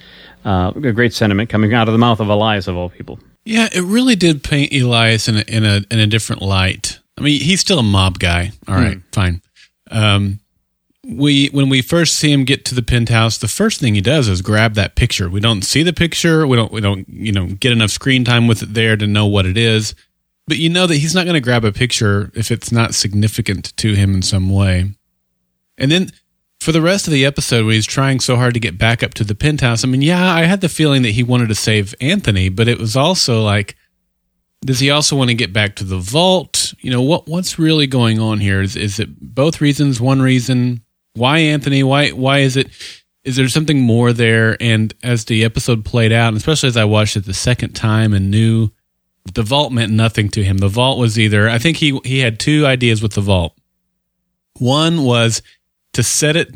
[0.46, 3.68] uh, a great sentiment coming out of the mouth of elias of all people Yeah,
[3.72, 6.98] it really did paint Elias in a, in a in a different light.
[7.16, 8.50] I mean, he's still a mob guy.
[8.66, 9.40] All right, fine.
[9.90, 10.40] Um,
[11.04, 14.26] we when we first see him get to the penthouse, the first thing he does
[14.26, 15.30] is grab that picture.
[15.30, 16.44] We don't see the picture.
[16.44, 19.26] We don't we don't you know get enough screen time with it there to know
[19.26, 19.94] what it is.
[20.48, 23.76] But you know that he's not going to grab a picture if it's not significant
[23.76, 24.90] to him in some way.
[25.78, 26.10] And then
[26.66, 29.14] for the rest of the episode, where he's trying so hard to get back up
[29.14, 31.94] to the penthouse, I mean, yeah, I had the feeling that he wanted to save
[32.00, 33.76] Anthony, but it was also like,
[34.64, 36.74] does he also want to get back to the vault?
[36.80, 38.60] You know, what what's really going on here?
[38.60, 40.00] Is is it both reasons?
[40.00, 40.82] One reason?
[41.14, 41.84] Why Anthony?
[41.84, 42.70] Why why is it?
[43.22, 44.56] Is there something more there?
[44.60, 48.12] And as the episode played out, and especially as I watched it the second time
[48.12, 48.70] and knew
[49.34, 50.58] the vault meant nothing to him.
[50.58, 53.56] The vault was either I think he he had two ideas with the vault.
[54.58, 55.42] One was
[55.96, 56.54] to set it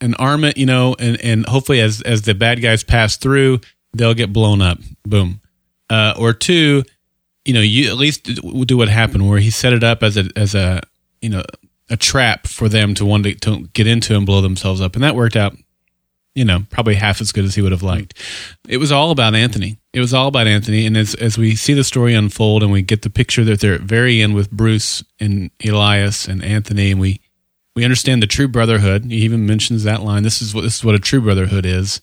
[0.00, 3.60] and arm it, you know, and, and hopefully as as the bad guys pass through,
[3.92, 4.78] they'll get blown up.
[5.06, 5.40] Boom.
[5.88, 6.82] Uh, or two,
[7.44, 10.28] you know, you at least do what happened where he set it up as a
[10.34, 10.82] as a
[11.22, 11.42] you know
[11.88, 15.04] a trap for them to want to, to get into and blow themselves up, and
[15.04, 15.56] that worked out.
[16.32, 18.14] You know, probably half as good as he would have liked.
[18.68, 19.78] It was all about Anthony.
[19.92, 22.82] It was all about Anthony, and as as we see the story unfold, and we
[22.82, 27.00] get the picture that they're at very end with Bruce and Elias and Anthony, and
[27.00, 27.20] we
[27.80, 29.06] we understand the true brotherhood.
[29.06, 30.22] He even mentions that line.
[30.22, 32.02] This is what this is what a true brotherhood is.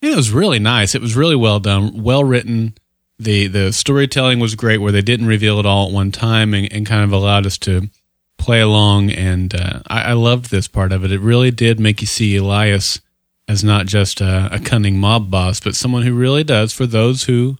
[0.00, 0.94] And it was really nice.
[0.94, 2.74] It was really well done, well written.
[3.18, 6.72] the The storytelling was great, where they didn't reveal it all at one time, and,
[6.72, 7.90] and kind of allowed us to
[8.38, 9.10] play along.
[9.10, 11.12] And uh, I, I loved this part of it.
[11.12, 13.02] It really did make you see Elias
[13.46, 17.24] as not just a, a cunning mob boss, but someone who really does for those
[17.24, 17.58] who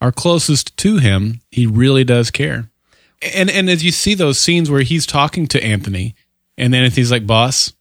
[0.00, 1.40] are closest to him.
[1.50, 2.70] He really does care.
[3.34, 6.14] And and as you see those scenes where he's talking to Anthony,
[6.60, 7.72] and then Anthony's like, "Boss,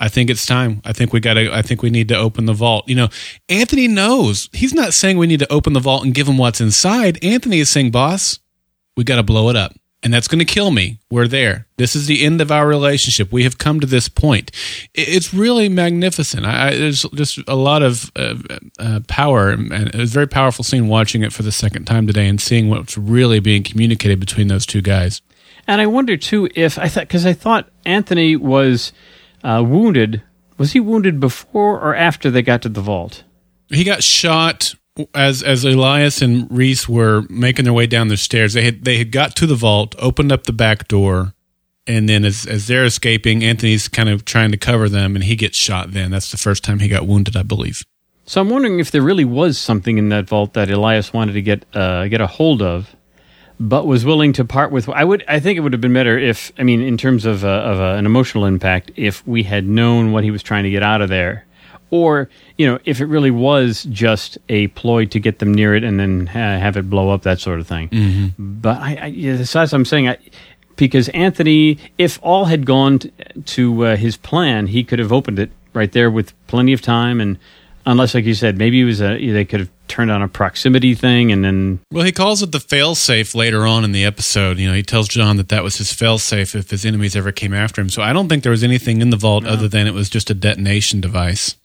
[0.00, 0.80] I think it's time.
[0.84, 1.52] I think we got to.
[1.52, 3.08] I think we need to open the vault." You know,
[3.48, 6.60] Anthony knows he's not saying we need to open the vault and give him what's
[6.60, 7.22] inside.
[7.22, 8.38] Anthony is saying, "Boss,
[8.96, 11.00] we got to blow it up." And that's going to kill me.
[11.10, 11.66] We're there.
[11.78, 13.32] This is the end of our relationship.
[13.32, 14.52] We have come to this point.
[14.94, 16.46] It's really magnificent.
[16.46, 18.36] I, I, there's just a lot of uh,
[18.78, 22.06] uh, power, and it was a very powerful scene watching it for the second time
[22.06, 25.22] today and seeing what's really being communicated between those two guys.
[25.66, 28.92] And I wonder too if I thought because I thought Anthony was
[29.42, 30.22] uh, wounded.
[30.58, 33.24] Was he wounded before or after they got to the vault?
[33.68, 34.74] He got shot
[35.14, 38.54] as as Elias and Reese were making their way down the stairs.
[38.54, 41.34] They had they had got to the vault, opened up the back door,
[41.86, 45.36] and then as as they're escaping, Anthony's kind of trying to cover them, and he
[45.36, 45.92] gets shot.
[45.92, 47.82] Then that's the first time he got wounded, I believe.
[48.24, 51.42] So I'm wondering if there really was something in that vault that Elias wanted to
[51.42, 52.96] get uh, get a hold of,
[53.58, 54.88] but was willing to part with.
[54.88, 55.24] I would.
[55.28, 57.80] I think it would have been better if, I mean, in terms of uh, of
[57.80, 61.00] uh, an emotional impact, if we had known what he was trying to get out
[61.00, 61.46] of there,
[61.90, 62.28] or
[62.58, 65.98] you know, if it really was just a ploy to get them near it and
[65.98, 67.88] then ha- have it blow up, that sort of thing.
[68.38, 70.08] But I, I yeah, as I'm saying.
[70.08, 70.18] I,
[70.76, 73.10] because Anthony, if all had gone t-
[73.46, 77.18] to uh, his plan, he could have opened it right there with plenty of time
[77.18, 77.38] and
[77.86, 80.94] unless like you said maybe he was a, they could have turned on a proximity
[80.94, 84.58] thing, and then Well, he calls it the failsafe later on in the episode.
[84.58, 87.54] You know, he tells John that that was his failsafe if his enemies ever came
[87.54, 87.88] after him.
[87.88, 90.30] So I don't think there was anything in the vault other than it was just
[90.30, 91.56] a detonation device.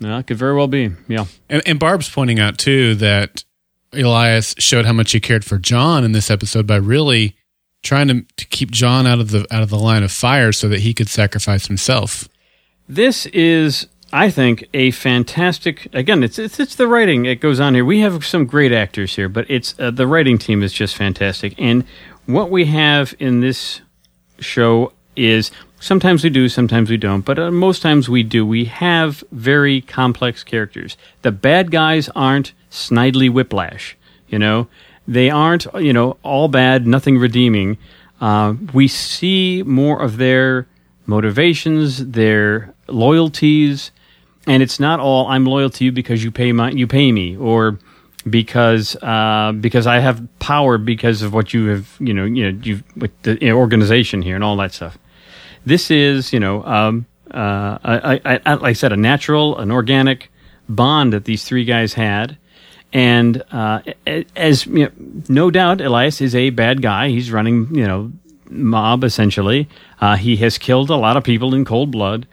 [0.00, 0.90] no, it could very well be.
[1.08, 3.44] Yeah, And, and Barb's pointing out too that
[3.92, 7.36] Elias showed how much he cared for John in this episode by really
[7.82, 10.68] trying to, to keep John out of the out of the line of fire so
[10.68, 12.28] that he could sacrifice himself.
[12.88, 13.86] this is.
[14.12, 15.88] I think a fantastic.
[15.92, 17.24] Again, it's it's, it's the writing.
[17.24, 17.84] It goes on here.
[17.84, 21.54] We have some great actors here, but it's uh, the writing team is just fantastic.
[21.58, 21.84] And
[22.26, 23.80] what we have in this
[24.38, 25.50] show is
[25.80, 28.46] sometimes we do, sometimes we don't, but uh, most times we do.
[28.46, 30.96] We have very complex characters.
[31.22, 33.96] The bad guys aren't Snidely Whiplash,
[34.28, 34.68] you know.
[35.08, 37.78] They aren't, you know, all bad, nothing redeeming.
[38.20, 40.66] Uh, we see more of their
[41.06, 43.92] motivations, their loyalties,
[44.46, 47.36] and it's not all I'm loyal to you because you pay my you pay me
[47.36, 47.78] or
[48.28, 52.60] because uh, because I have power because of what you have you know you know
[52.62, 54.98] you've with the you organization here and all that stuff.
[55.64, 59.70] This is you know um, uh, I, I, I, like I said a natural an
[59.70, 60.30] organic
[60.68, 62.36] bond that these three guys had.
[62.92, 63.80] And uh,
[64.36, 64.90] as you know,
[65.28, 67.08] no doubt, Elias is a bad guy.
[67.08, 68.12] He's running, you know,
[68.48, 69.68] mob essentially.
[70.00, 72.26] Uh, he has killed a lot of people in cold blood.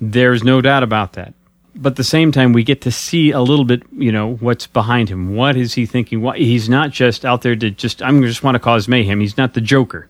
[0.00, 1.34] There's no doubt about that.
[1.80, 4.66] But at the same time, we get to see a little bit, you know, what's
[4.66, 5.36] behind him.
[5.36, 6.28] What is he thinking?
[6.34, 9.20] He's not just out there to just I'm just want to cause mayhem.
[9.20, 10.08] He's not the Joker.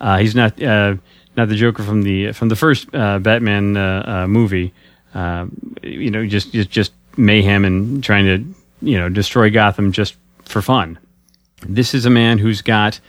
[0.00, 0.94] Uh, he's not uh,
[1.36, 4.72] not the Joker from the from the first uh, Batman uh, uh, movie.
[5.14, 5.46] Uh,
[5.82, 10.14] you know, just, just just mayhem and trying to you know destroy Gotham just
[10.44, 10.98] for fun.
[11.66, 13.00] This is a man who's got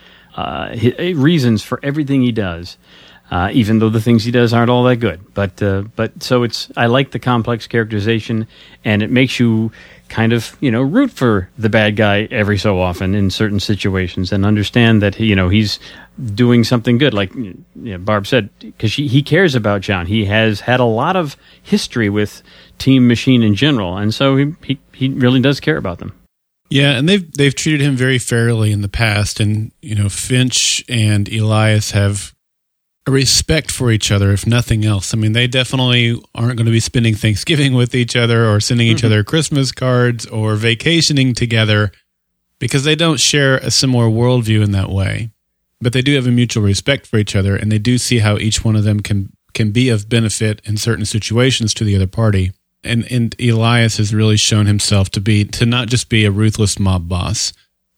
[0.98, 2.78] reasons for everything he does,
[3.32, 5.20] uh, even though the things he does aren't all that good.
[5.34, 8.48] But uh, but so it's I like the complex characterization,
[8.84, 9.72] and it makes you
[10.10, 14.32] kind of you know root for the bad guy every so often in certain situations,
[14.32, 15.80] and understand that you know he's
[16.34, 17.14] doing something good.
[17.14, 20.06] Like you know, Barb said, because he cares about John.
[20.06, 22.44] He has had a lot of history with
[22.78, 26.14] Team Machine in general, and so he he, he really does care about them.
[26.70, 30.84] Yeah, and they've they've treated him very fairly in the past, and you know Finch
[30.88, 32.35] and Elias have
[33.08, 35.14] respect for each other, if nothing else.
[35.14, 38.88] I mean, they definitely aren't going to be spending Thanksgiving with each other, or sending
[38.88, 39.08] each mm-hmm.
[39.08, 41.92] other Christmas cards, or vacationing together,
[42.60, 45.32] because they don't share a similar worldview in that way.
[45.82, 48.38] But they do have a mutual respect for each other, and they do see how
[48.38, 52.08] each one of them can can be of benefit in certain situations to the other
[52.08, 52.52] party
[52.86, 56.80] and and Elias has really shown himself to be to not just be a ruthless
[56.80, 57.52] mob boss.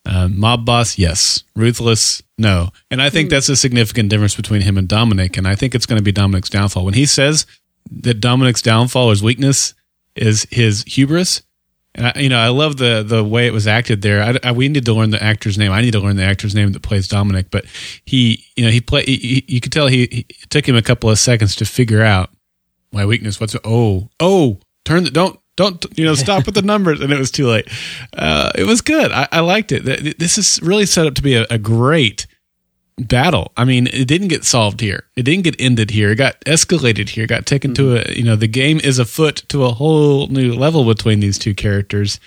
[0.10, 1.44] Uh, mob boss, yes.
[1.56, 2.70] Ruthless, no.
[2.90, 5.36] And I think that's a significant difference between him and Dominic.
[5.38, 6.86] And I think it's going to be Dominic's downfall.
[6.86, 7.46] When he says
[7.92, 9.74] that Dominic's downfall or his weakness
[10.16, 11.42] is his hubris,
[11.94, 14.22] and I, you know, I love the the way it was acted there.
[14.22, 15.72] I, I- we need to learn the actor's name.
[15.72, 17.50] I need to learn the actor's name that plays Dominic.
[17.52, 17.66] But
[18.06, 19.04] he, you know, he play.
[19.04, 21.66] He, he- you could tell he, he it took him a couple of seconds to
[21.66, 22.30] figure out
[22.94, 23.40] my weakness.
[23.42, 27.20] What's oh oh turn the don't don't you know stop with the numbers and it
[27.20, 27.68] was too late.
[28.14, 29.12] Uh, it was good.
[29.12, 30.18] I, I liked it.
[30.18, 32.26] This is really set up to be a, a great
[33.00, 33.52] battle.
[33.56, 35.04] I mean, it didn't get solved here.
[35.16, 36.10] It didn't get ended here.
[36.12, 37.26] It got escalated here.
[37.26, 40.54] It got taken to a you know the game is afoot to a whole new
[40.54, 42.20] level between these two characters,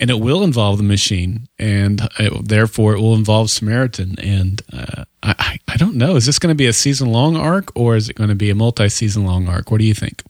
[0.00, 4.16] and it will involve the machine, and it, therefore it will involve Samaritan.
[4.18, 6.16] And uh, I I- I don't know.
[6.16, 8.48] Is this going to be a season long arc or is it going to be
[8.48, 9.70] a multi season long arc?
[9.70, 10.22] What do you think?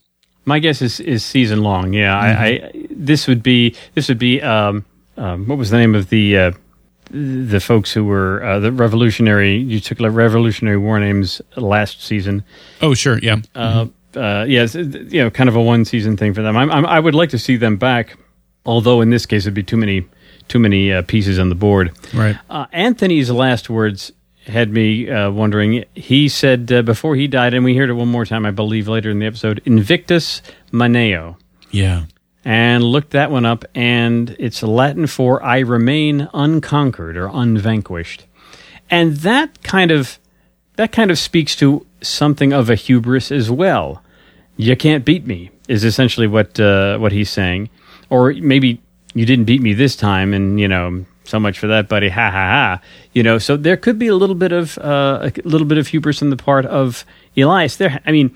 [0.47, 1.93] My guess is, is season long.
[1.93, 4.85] Yeah, I, I this would be this would be um,
[5.17, 6.53] um, what was the name of the uh,
[7.11, 12.45] the folks who were uh, the revolutionary you took like revolutionary war names last season.
[12.81, 13.39] Oh, sure, yeah.
[13.55, 16.57] Uh, uh, yes, you know, kind of a one season thing for them.
[16.57, 18.17] I'm, I'm, I would like to see them back,
[18.65, 20.07] although in this case it'd be too many
[20.49, 21.93] too many uh, pieces on the board.
[22.15, 22.37] Right.
[22.49, 24.13] Uh, Anthony's last words
[24.47, 25.85] had me uh, wondering.
[25.95, 28.89] He said uh, before he died, and we heard it one more time, I believe,
[28.89, 30.43] later in the episode, Invictus
[30.73, 31.37] Maneo.
[31.71, 32.07] Yeah.
[32.45, 38.25] And looked that one up, and it's Latin for I remain unconquered or unvanquished.
[38.89, 40.19] And that kind of
[40.77, 44.03] that kind of speaks to something of a hubris as well.
[44.57, 47.69] You can't beat me is essentially what uh, what he's saying,
[48.11, 48.81] or maybe
[49.15, 52.09] you didn't beat me this time, and you know so much for that, buddy.
[52.09, 52.81] Ha ha ha.
[53.13, 55.89] You know, so there could be a little bit of uh, a little bit of
[55.89, 57.05] hubris on the part of
[57.37, 57.77] Elias.
[57.77, 58.35] There, I mean,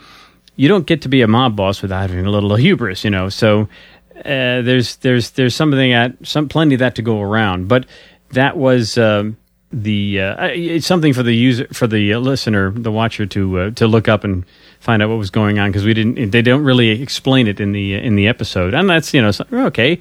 [0.57, 3.29] you don't get to be a mob boss without having a little hubris, you know.
[3.29, 3.69] So
[4.17, 7.69] uh, there's there's there's something at some plenty of that to go around.
[7.69, 7.87] But
[8.33, 9.37] that was um,
[9.73, 13.71] the uh, it's something for the user for the uh, listener, the watcher to uh,
[13.73, 14.45] to look up and
[14.81, 17.73] find out what was going on because we didn't they don't really explain it in
[17.73, 20.01] the in the episode, and that's you know okay.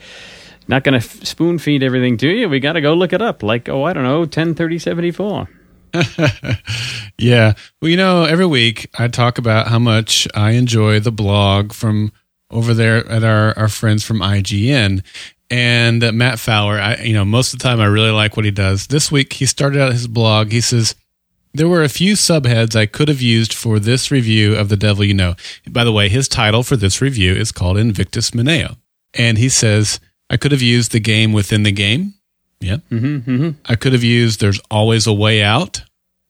[0.70, 2.48] Not going to f- spoon feed everything to you.
[2.48, 3.42] We got to go look it up.
[3.42, 5.50] Like, oh, I don't know, 10, 30, 74.
[7.18, 7.54] yeah.
[7.82, 12.12] Well, you know, every week I talk about how much I enjoy the blog from
[12.52, 15.04] over there at our, our friends from IGN.
[15.50, 18.46] And uh, Matt Fowler, I, you know, most of the time I really like what
[18.46, 18.88] he does.
[18.88, 20.52] This week he started out his blog.
[20.52, 20.94] He says,
[21.52, 25.04] there were a few subheads I could have used for this review of The Devil
[25.04, 25.34] You Know.
[25.68, 28.78] By the way, his title for this review is called Invictus Maneo.
[29.16, 30.00] And he says,
[30.30, 32.14] I could have used the game within the game.
[32.60, 32.78] Yeah.
[32.92, 33.50] Mm-hmm, mm-hmm.
[33.66, 35.82] I could have used there's always a way out.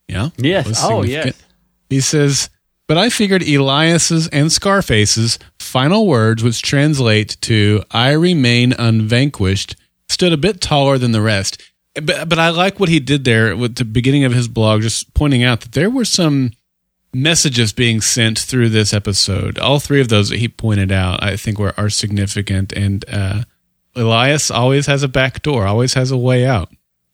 [0.08, 0.30] Yeah.
[0.38, 0.80] Yes.
[0.84, 1.42] Oh, yes.
[1.90, 2.50] He says,
[2.88, 9.76] but I figured Elias's and Scarface's final words, which translate to "I remain unvanquished,"
[10.08, 11.62] stood a bit taller than the rest.
[11.94, 15.14] But but I like what he did there with the beginning of his blog, just
[15.14, 16.54] pointing out that there were some
[17.14, 19.60] messages being sent through this episode.
[19.60, 22.74] All three of those that he pointed out, I think, were are significant.
[22.74, 23.44] And uh,
[23.96, 26.70] Elias always has a back door, always has a way out.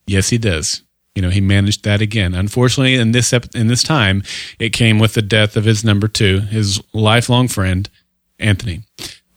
[0.07, 0.81] Yes, he does.
[1.15, 2.33] You know, he managed that again.
[2.35, 4.21] Unfortunately, in this ep- in this time,
[4.59, 7.89] it came with the death of his number two, his lifelong friend,
[8.37, 8.83] Anthony.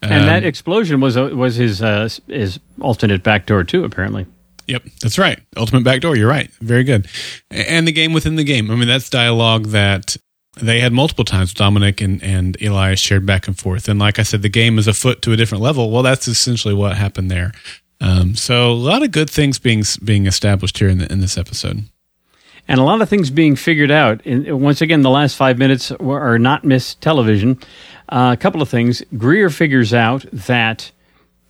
[0.01, 3.85] And Um, that explosion was uh, was his uh, his alternate backdoor too.
[3.85, 4.25] Apparently,
[4.67, 5.39] Yep, that's right.
[5.57, 6.15] Ultimate backdoor.
[6.15, 6.51] You're right.
[6.61, 7.07] Very good.
[7.49, 8.69] And the game within the game.
[8.69, 10.15] I mean, that's dialogue that
[10.59, 11.53] they had multiple times.
[11.53, 13.87] Dominic and, and Elias shared back and forth.
[13.89, 15.91] And like I said, the game is a foot to a different level.
[15.91, 17.51] Well, that's essentially what happened there.
[18.01, 21.37] Um, so a lot of good things being being established here in, the, in this
[21.37, 21.83] episode.
[22.67, 24.25] and a lot of things being figured out.
[24.25, 27.59] And once again, the last five minutes are not missed television.
[28.07, 29.03] Uh, a couple of things.
[29.17, 30.91] Greer figures out that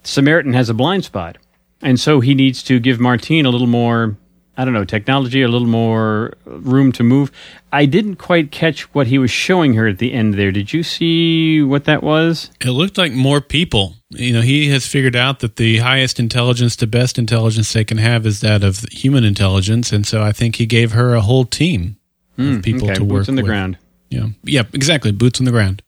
[0.04, 1.38] Samaritan has a blind spot,
[1.82, 4.18] and so he needs to give Martine a little more.
[4.60, 7.32] I don't know, technology, a little more room to move.
[7.72, 10.52] I didn't quite catch what he was showing her at the end there.
[10.52, 12.52] Did you see what that was?
[12.60, 13.96] It looked like more people.
[14.10, 18.00] You know, he has figured out that the highest intelligence, the best intelligence they can
[18.00, 19.94] have is that of human intelligence.
[19.94, 21.96] And so I think he gave her a whole team
[22.38, 23.50] of people Hmm, Okay, to work boots on the with.
[23.50, 23.78] ground.
[24.10, 24.28] Yeah.
[24.44, 25.12] Yeah, exactly.
[25.14, 25.84] Boots on the ground.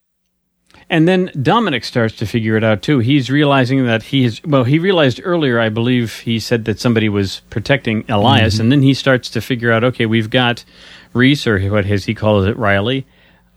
[0.92, 3.00] And then Dominic starts to figure it out too.
[3.00, 4.66] He's realizing that he is well.
[4.66, 8.94] He realized earlier, I believe, he said that somebody was protecting Elias, and then he
[8.94, 9.86] starts to figure out.
[9.86, 10.66] Okay, we've got
[11.14, 13.08] Reese, or what as he calls it, Riley.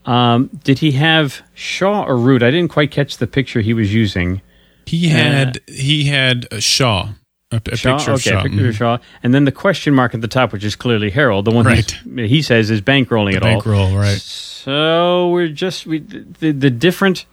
[0.05, 2.41] Um, did he have Shaw or Root?
[2.41, 4.41] I didn't quite catch the picture he was using.
[4.85, 7.09] He had he had uh, Shaw,
[7.51, 8.43] a, a Shaw, picture of okay, Shaw.
[8.43, 11.45] picture of Shaw, and then the question mark at the top, which is clearly Harold,
[11.45, 11.89] the one Right.
[11.89, 13.49] who's- he says is bankrolling it all.
[13.53, 14.17] Bankroll, right?
[14.19, 17.25] So we're just we the, the different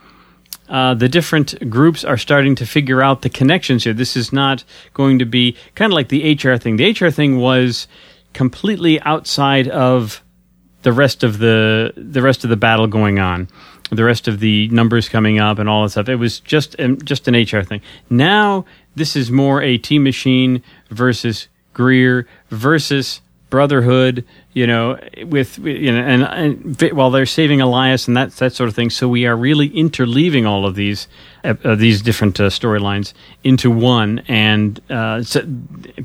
[0.68, 3.92] uh, the different groups are starting to figure out the connections here.
[3.94, 6.76] This is not going to be kind of like the HR thing.
[6.76, 7.88] The HR thing was
[8.32, 10.22] completely outside of
[10.82, 13.48] the rest of the the rest of the battle going on,
[13.90, 16.08] the rest of the numbers coming up and all that stuff.
[16.08, 17.80] It was just um, just an HR thing.
[18.10, 23.20] Now this is more a team machine versus Greer versus
[23.50, 24.24] Brotherhood.
[24.54, 28.68] You know, with you know, and, and while they're saving Elias and that that sort
[28.68, 28.90] of thing.
[28.90, 31.08] So we are really interleaving all of these
[31.42, 35.46] uh, these different uh, storylines into one, and uh, so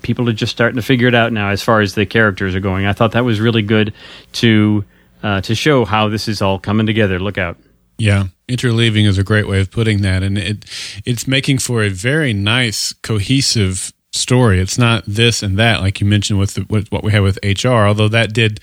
[0.01, 2.61] people are just starting to figure it out now as far as the characters are
[2.61, 2.85] going.
[2.85, 3.93] I thought that was really good
[4.33, 4.85] to
[5.23, 7.19] uh, to show how this is all coming together.
[7.19, 7.57] Look out.
[7.97, 10.65] Yeah, interleaving is a great way of putting that, and it
[11.05, 14.59] it's making for a very nice, cohesive story.
[14.59, 17.39] It's not this and that, like you mentioned with, the, with what we had with
[17.43, 17.85] HR.
[17.85, 18.59] Although that did,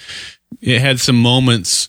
[0.61, 1.89] it had some moments.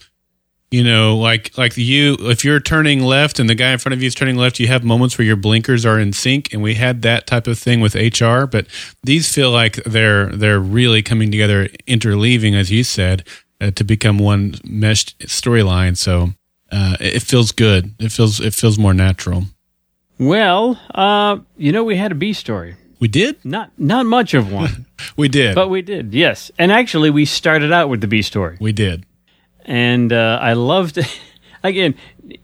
[0.71, 4.01] You know, like like you, if you're turning left and the guy in front of
[4.01, 6.73] you is turning left, you have moments where your blinkers are in sync, and we
[6.73, 8.45] had that type of thing with HR.
[8.45, 8.65] But
[9.03, 13.25] these feel like they're they're really coming together, interleaving, as you said,
[13.61, 15.95] uh, to become one meshed storyline.
[15.95, 16.31] So
[16.71, 17.93] uh, it feels good.
[17.99, 19.43] It feels it feels more natural.
[20.17, 22.75] Well, uh, you know, we had a B story.
[22.99, 23.43] We did.
[23.43, 24.85] Not not much of one,
[25.17, 25.55] We did.
[25.55, 26.13] but we did.
[26.13, 28.57] Yes, and actually, we started out with the B story.
[28.59, 29.05] we did.
[29.65, 30.97] and uh, I loved.
[31.63, 31.95] Again,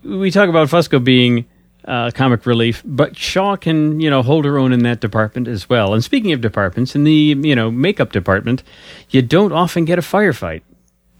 [0.03, 1.45] we talk about Fusco being
[1.85, 5.69] uh, comic relief, but Shaw can you know hold her own in that department as
[5.69, 5.93] well.
[5.93, 8.63] And speaking of departments, in the you know makeup department,
[9.09, 10.61] you don't often get a firefight.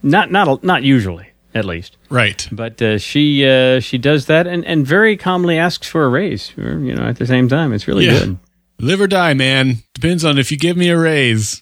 [0.03, 1.97] Not not not usually, at least.
[2.09, 2.47] Right.
[2.51, 6.51] But uh, she uh, she does that and, and very calmly asks for a raise.
[6.57, 8.19] You know, at the same time, it's really Yeah.
[8.19, 8.37] good.
[8.79, 9.77] Live or die, man.
[9.93, 11.61] Depends on if you give me a raise.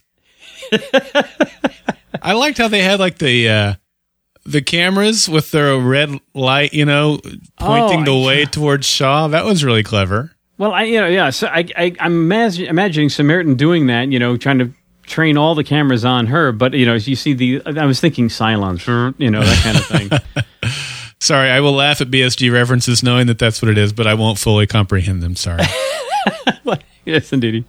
[2.22, 3.74] I liked how they had like the uh
[4.46, 7.20] the cameras with their red light, you know,
[7.60, 9.28] pointing Oh, the way towards Shaw.
[9.28, 10.32] That was really clever.
[10.58, 14.20] Well, I you know yeah, so I, I I'm imagine, imagining Samaritan doing that, you
[14.20, 14.72] know, trying to
[15.10, 18.00] train all the cameras on her, but you know, as you see the I was
[18.00, 20.72] thinking silence, you know, that kind of thing.
[21.20, 24.14] Sorry, I will laugh at BSG references knowing that that's what it is, but I
[24.14, 25.36] won't fully comprehend them.
[25.36, 25.64] Sorry.
[27.06, 27.66] yes, indeed.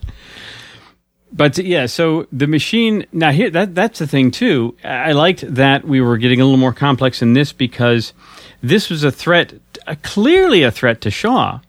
[1.33, 4.77] But yeah, so the machine now here that that's the thing too.
[4.85, 8.13] I liked that we were getting a little more complex in this because
[8.63, 9.55] this was a threat,
[9.87, 11.61] a, clearly a threat to Shaw.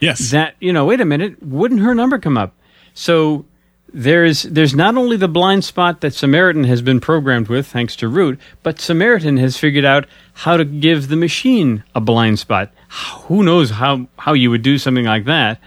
[0.00, 0.30] Yes.
[0.30, 2.54] That you know, wait a minute, wouldn't her number come up?
[2.94, 3.44] So
[3.92, 8.08] there's there's not only the blind spot that Samaritan has been programmed with, thanks to
[8.08, 12.72] Root, but Samaritan has figured out how to give the machine a blind spot.
[13.26, 15.60] Who knows how how you would do something like that?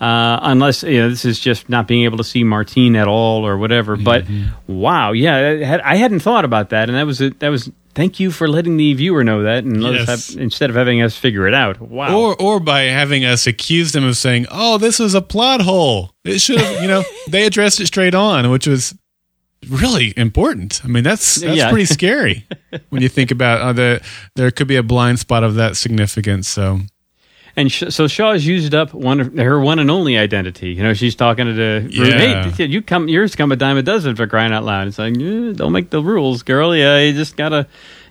[0.00, 3.44] Uh, unless you know this is just not being able to see Martine at all
[3.44, 3.96] or whatever.
[3.96, 4.24] But
[4.68, 7.70] wow, yeah, I, had, I hadn't thought about that, and that was a, that was.
[7.94, 10.06] Thank you for letting the viewer know that, and Yes.
[10.32, 11.80] have, instead of having us figure it out.
[11.80, 12.16] Wow.
[12.16, 16.12] Or, or by having us accuse them of saying, "Oh, this was a plot hole."
[16.24, 18.94] It should have, you know, they addressed it straight on, which was
[19.68, 20.80] really important.
[20.84, 21.70] I mean, that's that's Yeah.
[21.70, 22.46] pretty scary
[22.90, 24.00] when you think about uh, the
[24.36, 26.46] there could be a blind spot of that significance.
[26.46, 26.82] So
[27.58, 30.70] And sh- so Shaw's used up one of her one and only identity.
[30.74, 32.50] You know, she's talking to the Yeah.
[32.52, 34.86] hey, you come, yours come a dime a dozen for crying out loud.
[34.86, 36.74] It's like, yeah, don't make the rules, girl.
[36.74, 37.66] Yeah, you just gotta,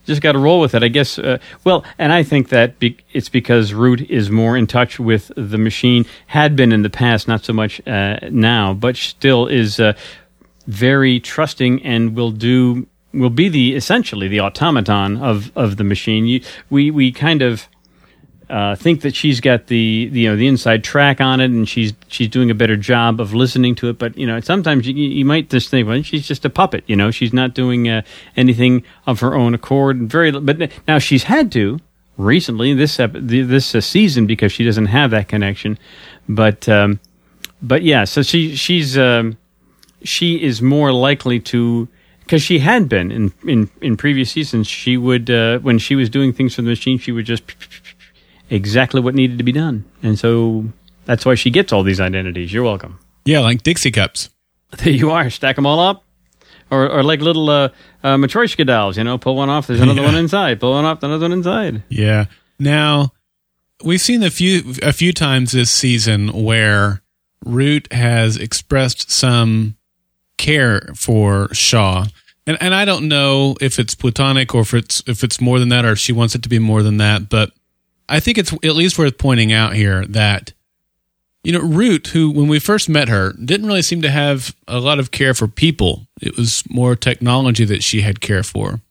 [0.05, 0.83] just gotta roll with it.
[0.83, 1.17] I guess.
[1.17, 5.31] Uh, well, and I think that be- it's because Root is more in touch with
[5.37, 6.05] the machine.
[6.27, 9.93] Had been in the past, not so much uh, now, but still is uh,
[10.67, 12.85] very trusting and will do.
[13.13, 16.25] Will be the essentially the automaton of, of the machine.
[16.25, 17.67] You, we we kind of
[18.49, 21.93] uh, think that she's got the, you know the inside track on it, and she's
[22.07, 23.97] she's doing a better job of listening to it.
[23.97, 26.83] But you know, sometimes you, you might just think, well, she's just a puppet.
[26.87, 28.03] You know, she's not doing uh,
[28.35, 30.09] anything of her own accord.
[30.09, 31.79] Very, but now she's had to
[32.17, 35.77] recently this ep- this uh, season because she doesn't have that connection.
[36.29, 36.99] But um,
[37.61, 39.37] but yeah, so she she's um,
[40.03, 41.87] she is more likely to
[42.19, 44.67] because she had been in, in in previous seasons.
[44.67, 47.43] She would uh, when she was doing things for the machine, she would just
[48.49, 50.65] exactly what needed to be done, and so
[51.05, 52.51] that's why she gets all these identities.
[52.53, 52.99] You're welcome.
[53.25, 54.29] yeah, like Dixie cups.
[54.79, 55.29] There you are.
[55.29, 56.03] Stack them all up.
[56.69, 57.69] Or, or like little uh,
[58.03, 60.07] uh, Matryoshka dolls, you know, pull one off, there's another Yeah.
[60.07, 60.59] one inside.
[60.59, 61.83] Pull one off, another one inside.
[61.87, 62.25] Yeah.
[62.59, 63.13] Now
[63.81, 67.01] we've seen a few a few times this season where
[67.45, 69.77] Root has expressed some
[70.37, 72.07] care for Shaw.
[72.45, 75.69] And and I don't know if it's platonic or if it's if it's more than
[75.69, 77.51] that or if she wants it to be more than that, but
[78.09, 80.53] I think it's at least worth pointing out here that
[81.43, 84.81] you know, Root, who when we first met her, didn't really seem to have a
[84.81, 86.07] lot of care for people.
[86.21, 88.81] It was more technology that she had care for.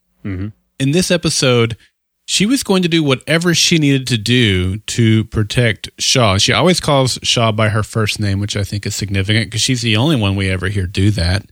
[0.79, 1.77] In this episode,
[2.25, 6.37] she was going to do whatever she needed to do to protect Shaw.
[6.37, 9.81] She always calls Shaw by her first name, which I think is significant because she's
[9.81, 11.45] the only one we ever hear do that.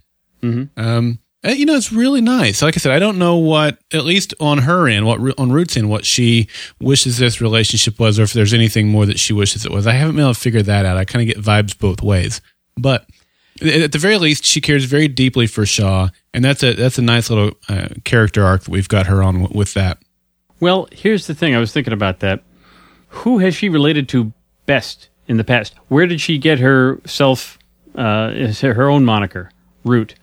[0.75, 2.61] Um, uh, you know, it's really nice.
[2.61, 5.77] Like I said, I don't know what, at least on her end, what on Root's
[5.77, 6.47] end, what she
[6.79, 9.87] wishes this relationship was, or if there's anything more that she wishes it was.
[9.87, 10.97] I haven't been able to figure that out.
[10.97, 12.41] I kind of get vibes both ways,
[12.77, 13.05] but
[13.61, 17.01] at the very least, she cares very deeply for Shaw, and that's a that's a
[17.01, 19.99] nice little uh, character arc that we've got her on with that.
[20.59, 21.55] Well, here's the thing.
[21.55, 22.43] I was thinking about that.
[23.09, 24.33] Who has she related to
[24.65, 25.73] best in the past?
[25.87, 27.57] Where did she get herself,
[27.95, 29.51] uh, her own moniker,
[29.85, 30.15] Root?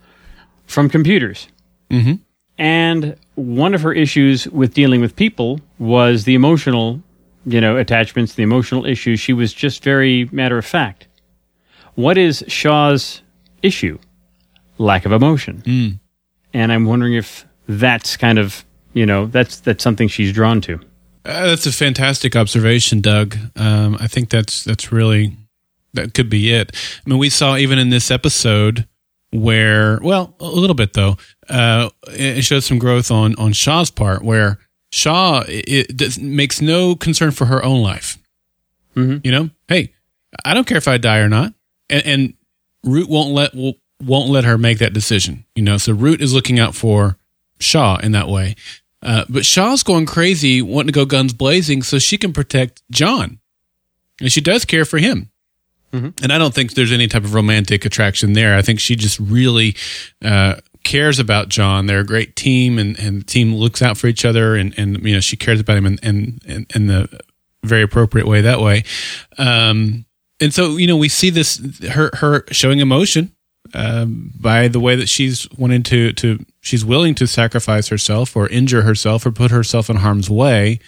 [0.67, 1.49] From computers.
[1.91, 2.21] Mhm.
[2.59, 7.03] And one of her issues with dealing with people was the emotional,
[7.47, 9.21] you know, attachments, the emotional issues.
[9.21, 11.09] She was just very matter of fact.
[11.95, 13.23] What is Shaw's
[13.63, 13.99] issue?
[14.79, 15.99] Lack of emotion.
[16.55, 20.81] And I'm wondering if that's kind of, you know, that's that's something she's drawn to.
[21.25, 23.37] Uh, that's a fantastic observation, Doug.
[23.57, 25.37] Um, I think that's that's really
[25.95, 26.73] that could be it.
[27.07, 28.87] I mean, we saw even in this episode
[29.33, 31.17] where, well, a little bit though,
[31.49, 34.59] uh, it showed some growth on on Shaw's part, where
[34.91, 38.19] Shaw it, it makes no concern for her own life.
[38.95, 39.25] Mhm.
[39.25, 39.93] You know, hey,
[40.45, 41.55] I don't care if I die or not,
[41.89, 42.35] and, and
[42.85, 45.45] Root won't let won't let her make that decision.
[45.55, 47.17] You know, so Root is looking out for
[47.59, 48.55] Shaw in that way.
[49.03, 53.41] Uh, but Shaw's going crazy, wanting to go guns blazing so she can protect John.
[54.21, 55.32] And she does care for him.
[55.93, 58.57] And I don't think there's any type of romantic attraction there.
[58.57, 59.77] I think she just really
[60.25, 61.87] uh, cares about John.
[61.87, 65.05] They're a great team, and, and the team looks out for each other, and, and
[65.05, 67.21] you know she cares about him in, in, in, in the
[67.63, 68.85] very appropriate way that way.
[69.39, 70.07] Um,
[70.41, 71.59] and so you know we see this
[71.91, 73.33] her her showing emotion
[73.75, 78.49] um, by the way that she's wanting to to she's willing to sacrifice herself or
[78.49, 80.81] injure herself or put herself in harm's way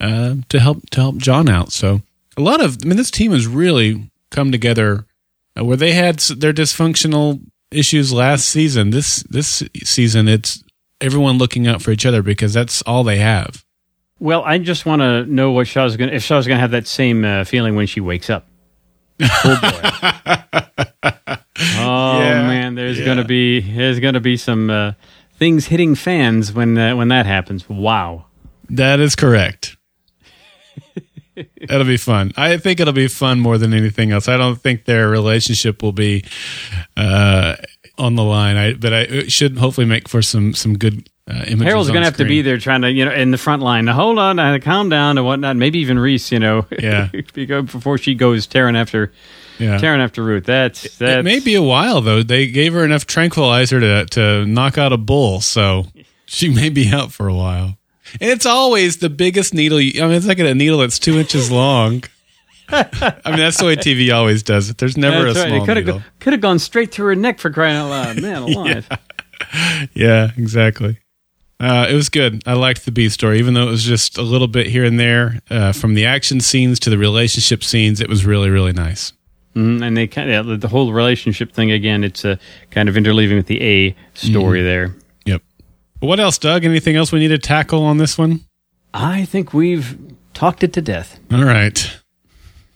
[0.00, 1.72] uh, to help to help John out.
[1.72, 2.02] So
[2.36, 5.06] a lot of I mean this team is really come together
[5.56, 8.90] uh, where they had their dysfunctional issues last season.
[8.90, 10.64] This this season it's
[11.00, 13.64] everyone looking out for each other because that's all they have.
[14.18, 16.70] Well, I just want to know what Shaw's going to if Shaw's going to have
[16.72, 18.48] that same uh, feeling when she wakes up.
[19.20, 19.80] Oh boy.
[21.78, 23.04] oh Yeah, man, there's yeah.
[23.04, 24.92] gonna be there's gonna be some uh,
[25.38, 27.68] things hitting fans when uh, when that happens.
[27.68, 28.26] Wow.
[28.70, 29.76] That is correct.
[31.68, 32.32] That'll be fun.
[32.36, 34.28] I think it'll be fun more than anything else.
[34.28, 36.24] I don't think their relationship will be
[36.96, 37.56] uh,
[37.98, 38.56] on the line.
[38.56, 41.62] I, but I, it should hopefully make for some some good uh, images.
[41.62, 43.84] Harold's gonna have to be there trying to you know in the front line.
[43.86, 45.56] Now, hold on, uh, calm down and whatnot.
[45.56, 47.08] Maybe even Reese, you know, Yeah.
[47.34, 49.12] before she goes tearing after
[49.58, 49.78] Yeah.
[49.78, 50.44] tearing after Root.
[50.44, 52.22] That's that's It may be a while though.
[52.22, 55.86] They gave her enough tranquilizer to to knock out a bull, so
[56.26, 57.78] she may be out for a while.
[58.20, 59.80] And it's always the biggest needle.
[59.80, 62.04] you- I mean, it's like a needle that's two inches long.
[62.68, 64.78] I mean, that's the way TV always does it.
[64.78, 65.48] There's never That's a right.
[65.56, 66.02] small could needle.
[66.20, 68.22] could have gone straight through her neck for crying out loud.
[68.22, 68.88] Man alive.
[69.94, 70.98] Yeah, exactly.
[71.60, 72.42] Uh, it was good.
[72.46, 74.98] I liked the B story, even though it was just a little bit here and
[74.98, 75.40] there.
[75.50, 79.12] Uh, from the action scenes to the relationship scenes, it was really, really nice.
[79.54, 82.04] Mm, and they kind of the whole relationship thing again.
[82.04, 82.38] It's a
[82.70, 84.64] kind of interleaving with the A story Mm-hmm.
[84.66, 84.94] there.
[86.02, 86.64] What else, Doug?
[86.64, 88.40] Anything else we need to tackle on this one?
[88.92, 89.96] I think we've
[90.34, 91.20] talked it to death.
[91.32, 91.96] All right.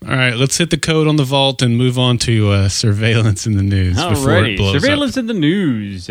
[0.06, 3.44] All right, let's hit the code on the vault and move on to uh, surveillance
[3.44, 5.22] in the news before it Alrighty, surveillance up.
[5.22, 6.08] in the news.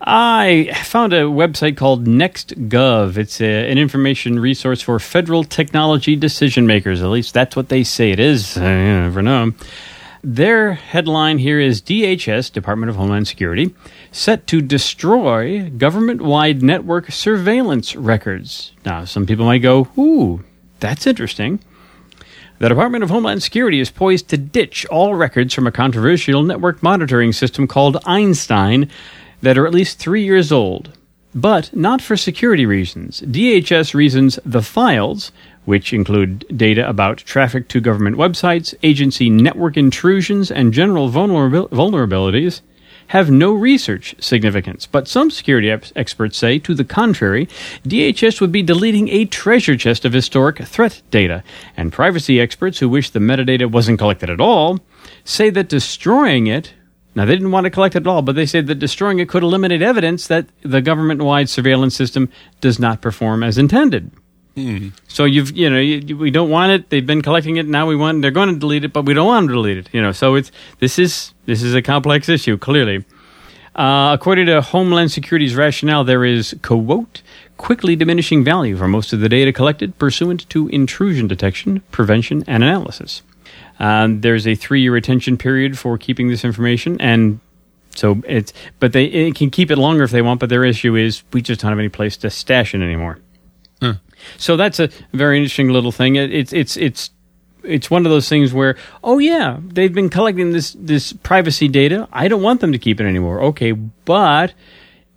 [0.00, 3.18] I found a website called NextGov.
[3.18, 7.02] It's a, an information resource for federal technology decision makers.
[7.02, 8.56] At least that's what they say it is.
[8.56, 9.52] Uh, you never know.
[10.24, 13.74] Their headline here is DHS, Department of Homeland Security,
[14.12, 18.72] set to destroy government wide network surveillance records.
[18.84, 20.44] Now, some people might go, ooh,
[20.80, 21.60] that's interesting.
[22.58, 26.82] The Department of Homeland Security is poised to ditch all records from a controversial network
[26.82, 28.90] monitoring system called Einstein
[29.42, 30.90] that are at least three years old.
[31.34, 33.20] But not for security reasons.
[33.20, 35.30] DHS reasons the files,
[35.66, 42.62] which include data about traffic to government websites, agency network intrusions, and general vulnerabil- vulnerabilities,
[43.08, 44.86] have no research significance.
[44.86, 47.48] But some security ex- experts say, to the contrary,
[47.86, 51.42] DHS would be deleting a treasure chest of historic threat data.
[51.76, 54.80] And privacy experts who wish the metadata wasn't collected at all
[55.24, 56.74] say that destroying it
[57.14, 59.28] now, they didn't want to collect it at all, but they said that destroying it
[59.28, 62.28] could eliminate evidence that the government wide surveillance system
[62.60, 64.12] does not perform as intended.
[65.08, 66.90] So you've you know you, we don't want it.
[66.90, 67.66] They've been collecting it.
[67.66, 69.78] Now we want they're going to delete it, but we don't want them to delete
[69.78, 69.88] it.
[69.92, 72.58] You know, so it's this is this is a complex issue.
[72.58, 73.04] Clearly,
[73.76, 77.22] uh, according to Homeland Security's rationale, there is quote
[77.56, 82.62] quickly diminishing value for most of the data collected pursuant to intrusion detection, prevention, and
[82.62, 83.22] analysis.
[83.80, 87.38] Um, there's a three-year retention period for keeping this information, and
[87.94, 90.40] so it's but they it can keep it longer if they want.
[90.40, 93.18] But their issue is we just don't have any place to stash it anymore.
[94.36, 96.16] So that's a very interesting little thing.
[96.16, 97.10] It, it's it's it's
[97.62, 102.08] it's one of those things where oh yeah they've been collecting this this privacy data.
[102.12, 103.42] I don't want them to keep it anymore.
[103.42, 104.54] Okay, but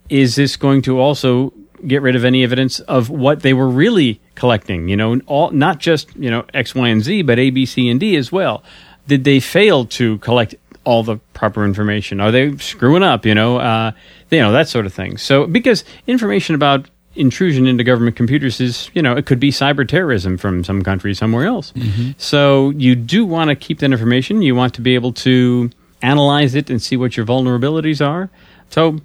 [0.10, 1.54] is this going to also
[1.88, 4.88] get rid of any evidence of what they were really collecting?
[4.88, 7.90] You know, all not just you know X, Y, and Z, but A, B, C,
[7.90, 8.64] and D as well.
[9.08, 12.20] Did they fail to collect all the proper information?
[12.20, 13.26] Are they screwing up?
[13.26, 13.92] You know, uh,
[14.30, 15.18] you know that sort of thing.
[15.18, 19.88] So because information about intrusion into government computers is, you know, it could be cyber
[19.88, 21.74] terrorism from some country somewhere else.
[22.18, 24.42] So you do want to keep that information.
[24.42, 25.70] You want to be able to
[26.02, 28.30] analyze it and see what your vulnerabilities are.
[28.70, 28.98] So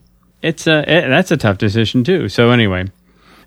[0.42, 2.28] it's a eh, that's a tough decision too.
[2.28, 2.86] So anyway,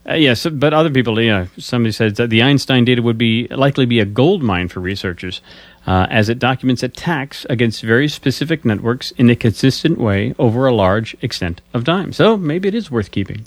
[0.07, 3.47] uh, yes, but other people, you know, somebody said that the Einstein data would be
[3.47, 5.41] likely be a gold mine for researchers,
[5.87, 10.73] uh, as it documents attacks against very specific networks in a consistent way over a
[10.73, 12.11] large extent of time.
[12.13, 13.45] So maybe it is worth keeping.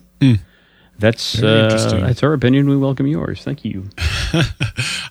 [1.02, 2.00] That's uh, interesting.
[2.00, 2.70] that's our opinion.
[2.70, 3.42] We welcome yours.
[3.42, 3.90] Thank you.
[3.98, 4.46] I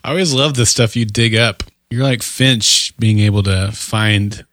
[0.06, 1.64] always love the stuff you dig up.
[1.90, 4.46] You're like Finch being able to find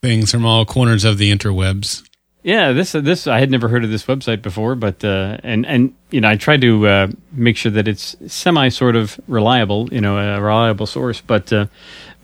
[0.00, 2.08] things from all corners of the interwebs.
[2.42, 5.92] Yeah, this this I had never heard of this website before, but uh, and and
[6.10, 10.00] you know I tried to uh, make sure that it's semi sort of reliable, you
[10.00, 11.20] know, a reliable source.
[11.20, 11.66] But uh,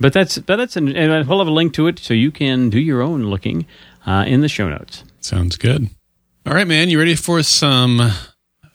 [0.01, 2.71] but that's but that's an, and we'll have a link to it so you can
[2.71, 3.67] do your own looking
[4.07, 5.05] uh, in the show notes.
[5.21, 5.91] Sounds good.
[6.45, 6.91] All right, man.
[6.91, 8.11] You ready for some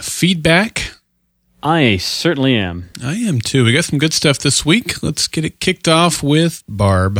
[0.01, 0.93] feedback?
[1.61, 2.89] I certainly am.
[3.03, 3.65] I am too.
[3.65, 5.03] We got some good stuff this week.
[5.03, 7.20] Let's get it kicked off with Barb.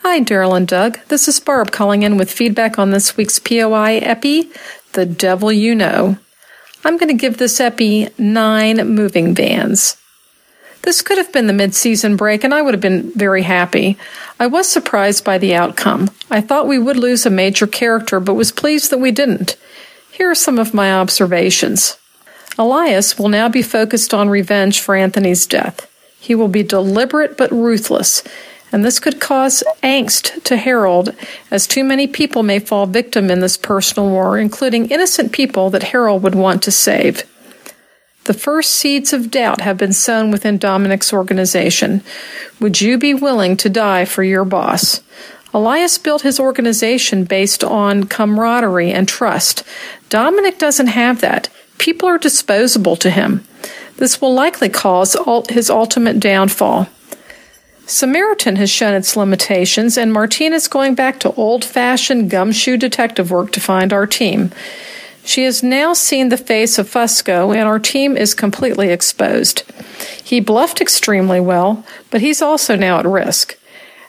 [0.00, 0.98] Hi, Daryl and Doug.
[1.08, 4.50] This is Barb calling in with feedback on this week's POI Epi,
[4.92, 6.18] The Devil You Know.
[6.84, 9.96] I'm going to give this Epi nine moving vans.
[10.82, 13.96] This could have been the mid season break, and I would have been very happy.
[14.38, 16.10] I was surprised by the outcome.
[16.30, 19.56] I thought we would lose a major character, but was pleased that we didn't.
[20.12, 21.98] Here are some of my observations.
[22.58, 25.90] Elias will now be focused on revenge for Anthony's death.
[26.18, 28.22] He will be deliberate but ruthless,
[28.72, 31.14] and this could cause angst to Harold,
[31.50, 35.84] as too many people may fall victim in this personal war, including innocent people that
[35.84, 37.24] Harold would want to save.
[38.26, 42.02] The first seeds of doubt have been sown within Dominic's organization.
[42.58, 45.00] Would you be willing to die for your boss?
[45.54, 49.62] Elias built his organization based on camaraderie and trust.
[50.08, 51.48] Dominic doesn't have that.
[51.78, 53.46] People are disposable to him.
[53.96, 55.16] This will likely cause
[55.48, 56.88] his ultimate downfall.
[57.86, 63.30] Samaritan has shown its limitations, and Martine is going back to old fashioned gumshoe detective
[63.30, 64.50] work to find our team.
[65.26, 69.64] She has now seen the face of Fusco, and our team is completely exposed.
[70.22, 73.58] He bluffed extremely well, but he's also now at risk.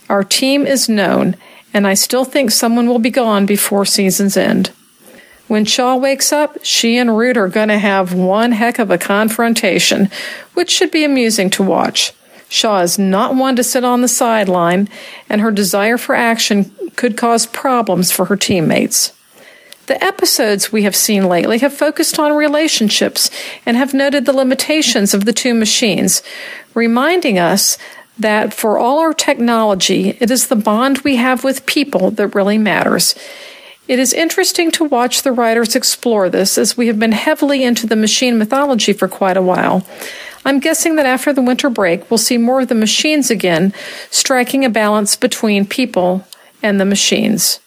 [0.10, 1.36] Our team is known,
[1.74, 4.70] and I still think someone will be gone before season's end.
[5.48, 9.00] When Shaw wakes up, she and Root are going to have one heck of a
[9.00, 10.12] confrontation,
[10.54, 12.14] which should be amusing to watch.
[12.48, 14.88] Shaw is not one to sit on the sideline,
[15.30, 19.14] and her desire for action could cause problems for her teammates.
[19.88, 23.32] The episodes we have seen lately have focused on relationships
[23.66, 26.22] and have noted the limitations of the two machines,
[26.74, 27.78] reminding us
[28.20, 32.58] that for all our technology, it is the bond we have with people that really
[32.58, 33.16] matters.
[33.88, 37.88] It is interesting to watch the writers explore this as we have been heavily into
[37.88, 39.88] the machine mythology for quite a while.
[40.44, 43.74] I'm guessing that after the winter break, we'll see more of the machines again,
[44.12, 46.28] striking a balance between people
[46.62, 47.62] and the machines.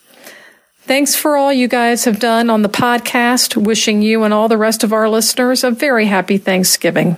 [0.82, 3.56] Thanks for all you guys have done on the podcast.
[3.56, 7.16] Wishing you and all the rest of our listeners a very happy Thanksgiving.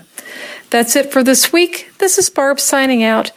[0.70, 1.90] That's it for this week.
[1.98, 3.30] This is Barb signing out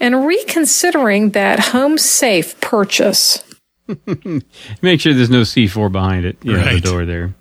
[0.00, 3.42] and reconsidering that home safe purchase.
[4.82, 6.38] Make sure there's no C4 behind it.
[6.42, 6.74] Yeah, right.
[6.74, 7.34] the door there.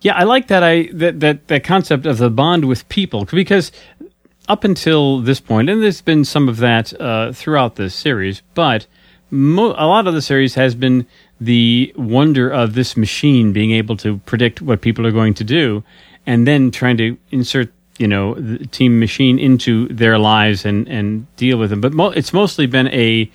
[0.00, 0.62] Yeah, I like that.
[0.62, 3.72] I that that that concept of the bond with people because
[4.48, 8.86] up until this point, and there's been some of that uh, throughout the series, but
[9.30, 11.04] mo- a lot of the series has been
[11.40, 15.84] the wonder of this machine being able to predict what people are going to do,
[16.26, 21.26] and then trying to insert you know the team machine into their lives and and
[21.36, 21.80] deal with them.
[21.80, 23.30] But mo- it's mostly been a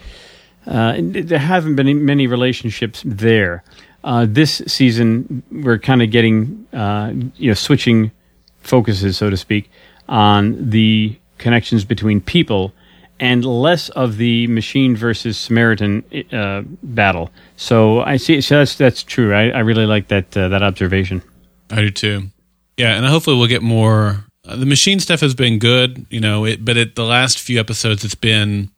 [0.66, 3.64] uh, there haven't been many relationships there.
[4.04, 8.12] Uh, this season, we're kind of getting, uh, you know, switching
[8.60, 9.70] focuses, so to speak,
[10.10, 12.74] on the connections between people
[13.24, 16.04] and less of the machine versus Samaritan
[16.34, 17.32] uh, battle.
[17.56, 18.42] So I see.
[18.42, 19.34] So that's that's true.
[19.34, 21.24] I, I really like that uh, that observation.
[21.72, 22.24] I do too.
[22.76, 24.26] Yeah, and hopefully we'll get more.
[24.46, 27.62] Uh, the machine stuff has been good, you know, it, but at the last few
[27.62, 28.70] episodes, it's been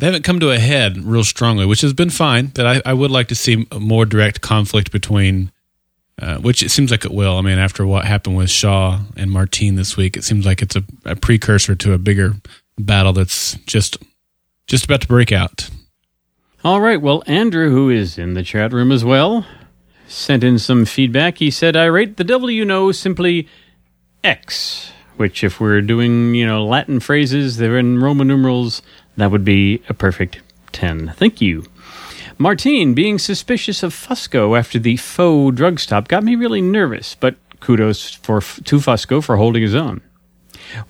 [0.00, 2.46] they haven't come to a head real strongly, which has been fine.
[2.46, 5.52] But I, I would like to see more direct conflict between,
[6.18, 7.36] uh, which it seems like it will.
[7.36, 10.76] I mean, after what happened with Shaw and Martine this week, it seems like it's
[10.76, 12.36] a, a precursor to a bigger
[12.82, 13.98] battle that's just
[14.66, 15.70] just about to break out.
[16.64, 17.00] All right.
[17.00, 19.44] Well, Andrew, who is in the chat room as well,
[20.06, 21.38] sent in some feedback.
[21.38, 23.48] He said, "I rate the devil you know simply
[24.22, 28.80] X." Which, if we're doing, you know, Latin phrases, they're in Roman numerals
[29.16, 30.40] that would be a perfect
[30.72, 31.12] 10.
[31.16, 31.64] Thank you.
[32.38, 37.36] Martine, being suspicious of Fusco after the faux drug stop got me really nervous, but
[37.60, 40.00] kudos for to Fusco for holding his own.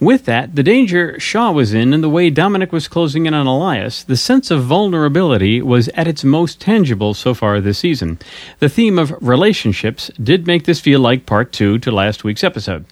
[0.00, 3.46] With that, the danger Shaw was in and the way Dominic was closing in on
[3.46, 8.18] Elias, the sense of vulnerability was at its most tangible so far this season.
[8.58, 12.84] The theme of relationships did make this feel like part two to last week's episode.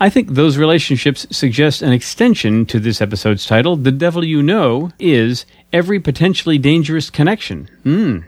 [0.00, 3.76] I think those relationships suggest an extension to this episode's title.
[3.76, 7.68] The Devil You Know is every potentially dangerous connection.
[7.82, 8.18] Hmm.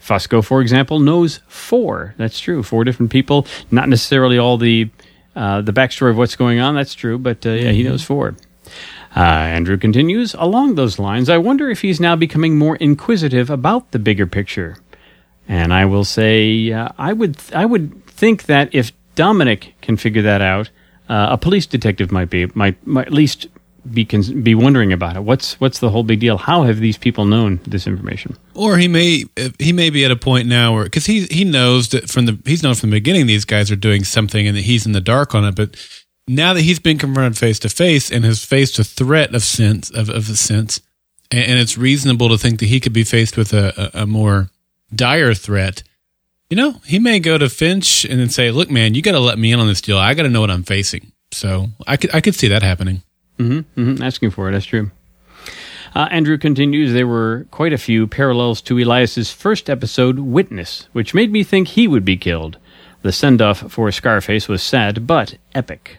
[0.00, 2.14] Fusco, for example, knows four.
[2.16, 2.62] That's true.
[2.62, 3.46] Four different people.
[3.70, 4.90] Not necessarily all the
[5.36, 6.74] uh, the backstory of what's going on.
[6.74, 8.36] That's true, but uh, yeah, he knows Ford.
[9.16, 11.28] Uh, Andrew continues along those lines.
[11.28, 14.76] I wonder if he's now becoming more inquisitive about the bigger picture.
[15.48, 20.22] And I will say, uh, I would, I would think that if Dominic can figure
[20.22, 20.70] that out,
[21.08, 23.48] uh, a police detective might be, might, might at least
[23.92, 25.20] be be wondering about it.
[25.20, 26.38] What's what's the whole big deal?
[26.38, 28.36] How have these people known this information?
[28.54, 29.24] Or he may
[29.58, 32.38] he may be at a point now where because he he knows that from the
[32.44, 35.00] he's known from the beginning these guys are doing something and that he's in the
[35.00, 35.76] dark on it, but
[36.28, 39.90] now that he's been confronted face to face and has faced a threat of sense
[39.90, 40.80] of of a sense,
[41.30, 44.06] and, and, it's reasonable to think that he could be faced with a, a, a
[44.06, 44.50] more
[44.94, 45.82] dire threat.
[46.48, 49.20] You know, he may go to Finch and then say, "Look, man, you got to
[49.20, 49.98] let me in on this deal.
[49.98, 53.02] I got to know what I'm facing." So I could I could see that happening.
[53.40, 54.52] Mm-hmm, mm-hmm, asking for it.
[54.52, 54.90] That's true.
[55.94, 61.14] Uh, Andrew continues, there were quite a few parallels to Elias's first episode, Witness, which
[61.14, 62.58] made me think he would be killed.
[63.02, 65.98] The send off for Scarface was sad, but epic.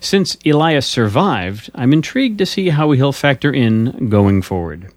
[0.00, 4.92] Since Elias survived, I'm intrigued to see how he'll factor in going forward.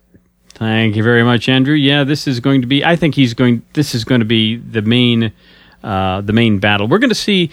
[0.56, 1.76] Thank you very much, Andrew.
[1.76, 2.84] Yeah, this is going to be.
[2.84, 3.62] I think he's going.
[3.74, 5.32] This is going to be the main,
[5.84, 6.88] uh, the main battle.
[6.88, 7.52] We're going to see.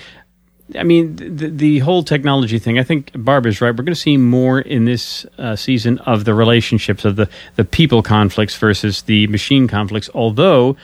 [0.78, 2.78] I mean, the, the whole technology thing.
[2.78, 3.70] I think Barb is right.
[3.70, 7.65] We're going to see more in this uh, season of the relationships of the the
[7.65, 10.09] people conflicts versus the machine conflicts.
[10.15, 10.77] Although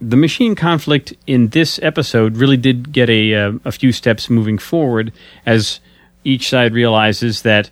[0.00, 4.58] the machine conflict in this episode really did get a uh, a few steps moving
[4.58, 5.12] forward
[5.46, 5.80] as
[6.24, 7.70] each side realizes that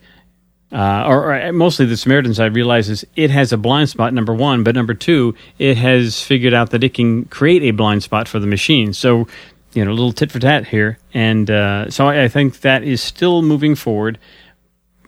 [0.73, 4.65] uh, or, or, mostly the Samaritan side realizes it has a blind spot, number one,
[4.65, 8.39] but number two, it has figured out that it can create a blind spot for
[8.39, 8.95] the machine.
[8.95, 9.29] So,
[9.75, 10.99] you know, a little tit for tat here.
[11.15, 14.19] And uh, so I, I, think that is still moving forward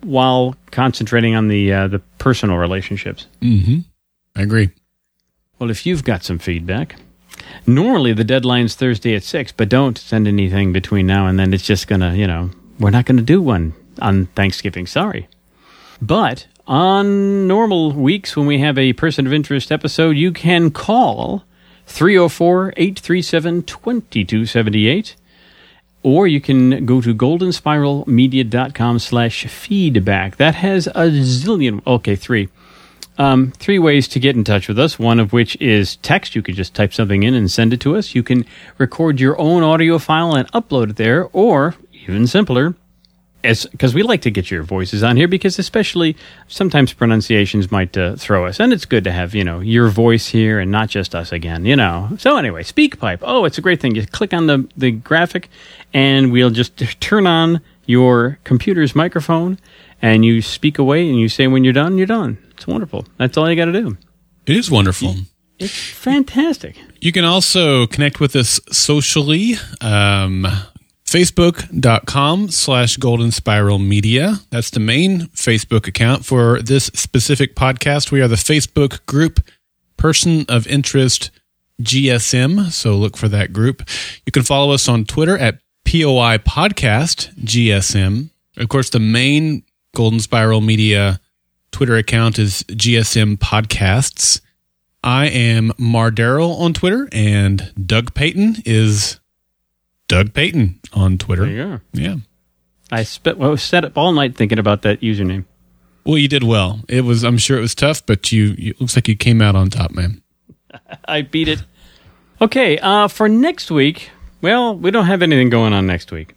[0.02, 3.26] while concentrating on the, uh, the personal relationships.
[3.40, 3.80] Mm-hmm.
[4.36, 4.70] I agree.
[5.58, 6.96] Well, if you've got some feedback,
[7.66, 11.52] normally the deadline's Thursday at 6, but don't send anything between now and then.
[11.54, 14.86] It's just going to, you know, we're not going to do one on Thanksgiving.
[14.86, 15.28] Sorry.
[16.02, 21.44] But on normal weeks when we have a person of interest episode, you can call
[21.86, 25.16] 304 837 2278
[26.05, 30.36] or you can go to goldenspiralmedia.com slash feedback.
[30.36, 32.51] That has a zillion, okay, three.
[33.16, 36.35] Um, three ways to get in touch with us, one of which is text.
[36.35, 38.15] You could just type something in and send it to us.
[38.15, 38.44] You can
[38.77, 42.74] record your own audio file and upload it there, or even simpler,
[43.44, 46.16] as because we like to get your voices on here because especially
[46.48, 48.58] sometimes pronunciations might uh, throw us.
[48.58, 51.64] And it's good to have you know your voice here and not just us again
[51.64, 52.10] you know.
[52.18, 53.18] So anyway speakpipe.
[53.22, 53.94] Oh it's a great thing.
[53.94, 55.48] You click on the the graphic
[55.92, 59.58] and we'll just turn on your computer's microphone
[60.00, 62.38] and you speak away and you say when you're done you're done.
[62.52, 63.06] It's wonderful.
[63.18, 63.96] That's all you got to do.
[64.46, 65.14] It is wonderful.
[65.58, 66.76] It's fantastic.
[67.00, 70.46] You can also connect with us socially um,
[71.14, 74.40] facebook.com slash golden spiral media.
[74.50, 78.10] That's the main facebook account for this specific podcast.
[78.10, 79.38] We are the facebook group
[79.96, 81.30] person of interest
[81.80, 83.88] gsm so look for that group.
[84.26, 89.62] You can follow us on twitter at poi podcast gsm of course the main
[89.94, 91.20] golden spiral media
[91.70, 94.40] twitter account is gsm podcasts.
[95.04, 99.20] I am mardaryl on twitter and doug payton is
[100.14, 101.44] Doug Payton on Twitter.
[101.44, 101.80] Go.
[101.92, 102.16] Yeah.
[102.92, 105.44] I spent well, sat up all night thinking about that username.
[106.04, 106.82] Well, you did well.
[106.88, 107.24] It was.
[107.24, 108.54] I'm sure it was tough, but you.
[108.56, 110.22] you looks like you came out on top, man.
[111.08, 111.64] I beat it.
[112.40, 112.78] Okay.
[112.78, 114.10] Uh, for next week,
[114.40, 116.36] well, we don't have anything going on next week.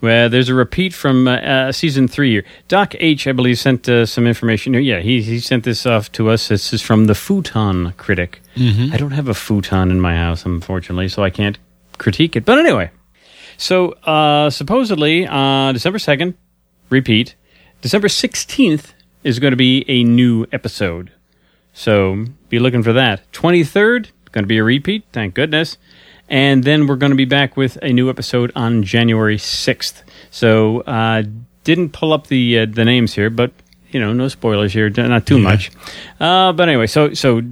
[0.00, 2.44] Well, there's a repeat from uh, uh, season three here.
[2.68, 4.74] Doc H, I believe, sent uh, some information.
[4.74, 6.46] Yeah, he, he sent this off to us.
[6.46, 8.40] This is from the Futon Critic.
[8.54, 8.94] Mm-hmm.
[8.94, 11.58] I don't have a futon in my house, unfortunately, so I can't
[11.98, 12.44] critique it.
[12.44, 12.90] But anyway,
[13.60, 16.34] so uh, supposedly uh, December 2nd,
[16.88, 17.34] repeat,
[17.82, 21.12] December 16th is going to be a new episode.
[21.74, 23.30] So be looking for that.
[23.32, 25.76] 23rd, going to be a repeat, thank goodness.
[26.26, 30.04] And then we're going to be back with a new episode on January 6th.
[30.30, 31.24] So uh,
[31.64, 33.52] didn't pull up the uh, the names here, but
[33.90, 35.44] you know, no spoilers here, not too yeah.
[35.44, 35.70] much.
[36.18, 37.42] Uh, but anyway, so so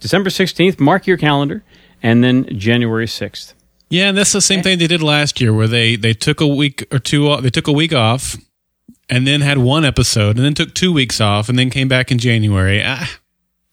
[0.00, 1.64] December 16th, mark your calendar,
[2.02, 3.54] and then January 6th.
[3.90, 6.46] Yeah, and that's the same thing they did last year, where they they took a
[6.46, 7.40] week or two.
[7.40, 8.36] They took a week off,
[9.08, 12.10] and then had one episode, and then took two weeks off, and then came back
[12.10, 12.82] in January.
[12.82, 13.06] I,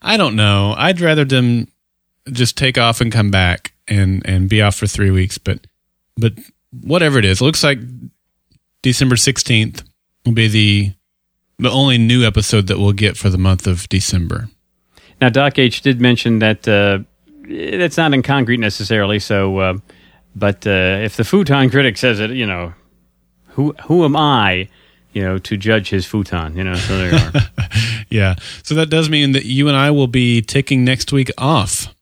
[0.01, 0.75] I don't know.
[0.77, 1.69] I'd rather them
[2.31, 5.39] just take off and come back and and be off for three weeks.
[5.39, 5.65] But
[6.17, 6.33] but
[6.81, 7.79] whatever it is, it looks like
[8.83, 9.81] December sixteenth
[10.25, 10.93] will be the
[11.57, 14.49] the only new episode that we'll get for the month of December.
[15.19, 16.99] Now, Doc H did mention that uh,
[17.47, 19.17] that's not in concrete necessarily.
[19.17, 19.57] So.
[19.57, 19.77] Uh,
[20.35, 22.73] but uh, if the futon critic says it, you know,
[23.49, 24.69] who who am I,
[25.13, 26.55] you know, to judge his futon?
[26.55, 27.67] You know, so there you are.
[28.09, 28.35] yeah.
[28.63, 31.93] So that does mean that you and I will be taking next week off.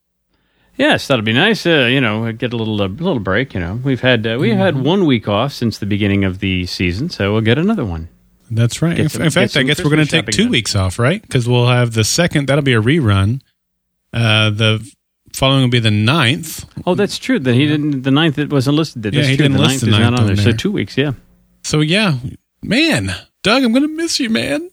[0.77, 1.65] Yes, that'll be nice.
[1.65, 3.53] Uh, you know, get a little a little break.
[3.53, 4.61] You know, we've had uh, we've mm-hmm.
[4.61, 8.07] had one week off since the beginning of the season, so we'll get another one.
[8.51, 9.11] That's right.
[9.11, 11.21] Some, in fact, I guess we're going to take two weeks off, right?
[11.21, 12.47] Because we'll have the second.
[12.47, 13.41] That'll be a rerun.
[14.11, 14.91] Uh, the
[15.33, 16.65] following will be the 9th.
[16.85, 17.39] Oh, that's true.
[17.39, 18.03] That he didn't.
[18.03, 19.03] The ninth it wasn't listed.
[19.03, 19.45] That's yeah, he true.
[19.45, 20.35] didn't the list 9th the 9th is not on there.
[20.35, 20.45] there.
[20.45, 20.97] So two weeks.
[20.97, 21.13] Yeah.
[21.63, 22.17] So yeah,
[22.61, 24.69] man, Doug, I'm gonna miss you, man.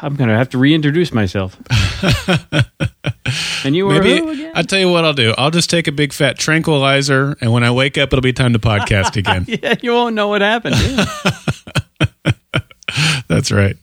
[0.00, 1.56] I'm gonna have to reintroduce myself.
[3.64, 4.52] and you were Maybe, who again?
[4.54, 5.34] I'll tell you what I'll do.
[5.36, 8.52] I'll just take a big fat tranquilizer, and when I wake up, it'll be time
[8.52, 9.44] to podcast again.
[9.48, 10.76] yeah, you won't know what happened.
[13.28, 13.76] That's right.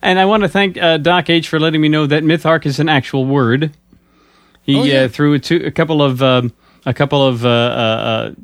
[0.00, 2.78] And I want to thank uh, Doc H for letting me know that Mythark is
[2.80, 3.74] an actual word.
[4.68, 5.04] He oh, yeah.
[5.04, 6.52] uh, threw a, two, a couple of um,
[6.84, 8.34] a couple of uh, uh, uh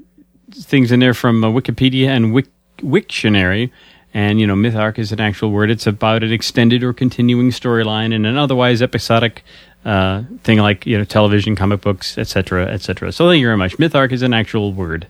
[0.52, 2.48] things in there from uh, Wikipedia and Wik-
[2.78, 3.70] Wiktionary,
[4.14, 5.70] And, you know, myth arc is an actual word.
[5.70, 9.44] It's about an extended or continuing storyline in an otherwise episodic
[9.84, 13.12] uh, thing like, you know, television, comic books, etc., etc.
[13.12, 13.78] So thank you very much.
[13.78, 15.06] Myth arc is an actual word.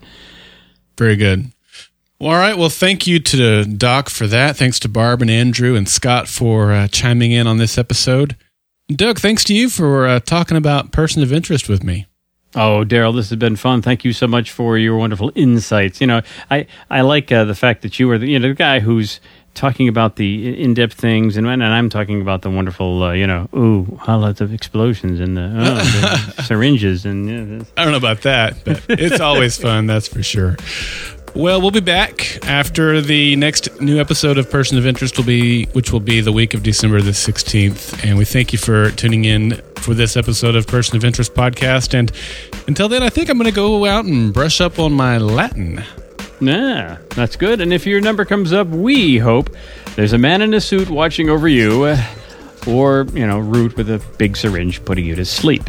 [0.98, 1.52] Very good.
[2.18, 2.58] Well, all right.
[2.58, 4.56] Well, thank you to Doc for that.
[4.56, 8.34] Thanks to Barb and Andrew and Scott for uh, chiming in on this episode.
[8.88, 12.06] Doug, thanks to you for uh, talking about person of interest with me.
[12.54, 13.80] Oh, Daryl, this has been fun.
[13.80, 16.02] Thank you so much for your wonderful insights.
[16.02, 16.20] You know,
[16.50, 19.20] I I like uh, the fact that you are the you know the guy who's
[19.54, 23.48] talking about the in-depth things, and, and I'm talking about the wonderful, uh, you know,
[23.54, 28.22] ooh, lots of explosions and the, oh, the syringes, and yeah, I don't know about
[28.22, 30.56] that, but it's always fun, that's for sure.
[31.34, 35.64] Well, we'll be back after the next new episode of Person of Interest will be,
[35.72, 38.04] which will be the week of December the 16th.
[38.04, 41.92] And we thank you for tuning in for this episode of Person of Interest podcast.
[41.92, 42.12] And
[42.68, 45.82] until then, I think I'm going to go out and brush up on my Latin.
[46.40, 47.60] Yeah, that's good.
[47.60, 49.50] And if your number comes up, we hope
[49.96, 52.04] there's a man in a suit watching over you, uh,
[52.68, 55.64] or, you know, Root with a big syringe putting you to sleep.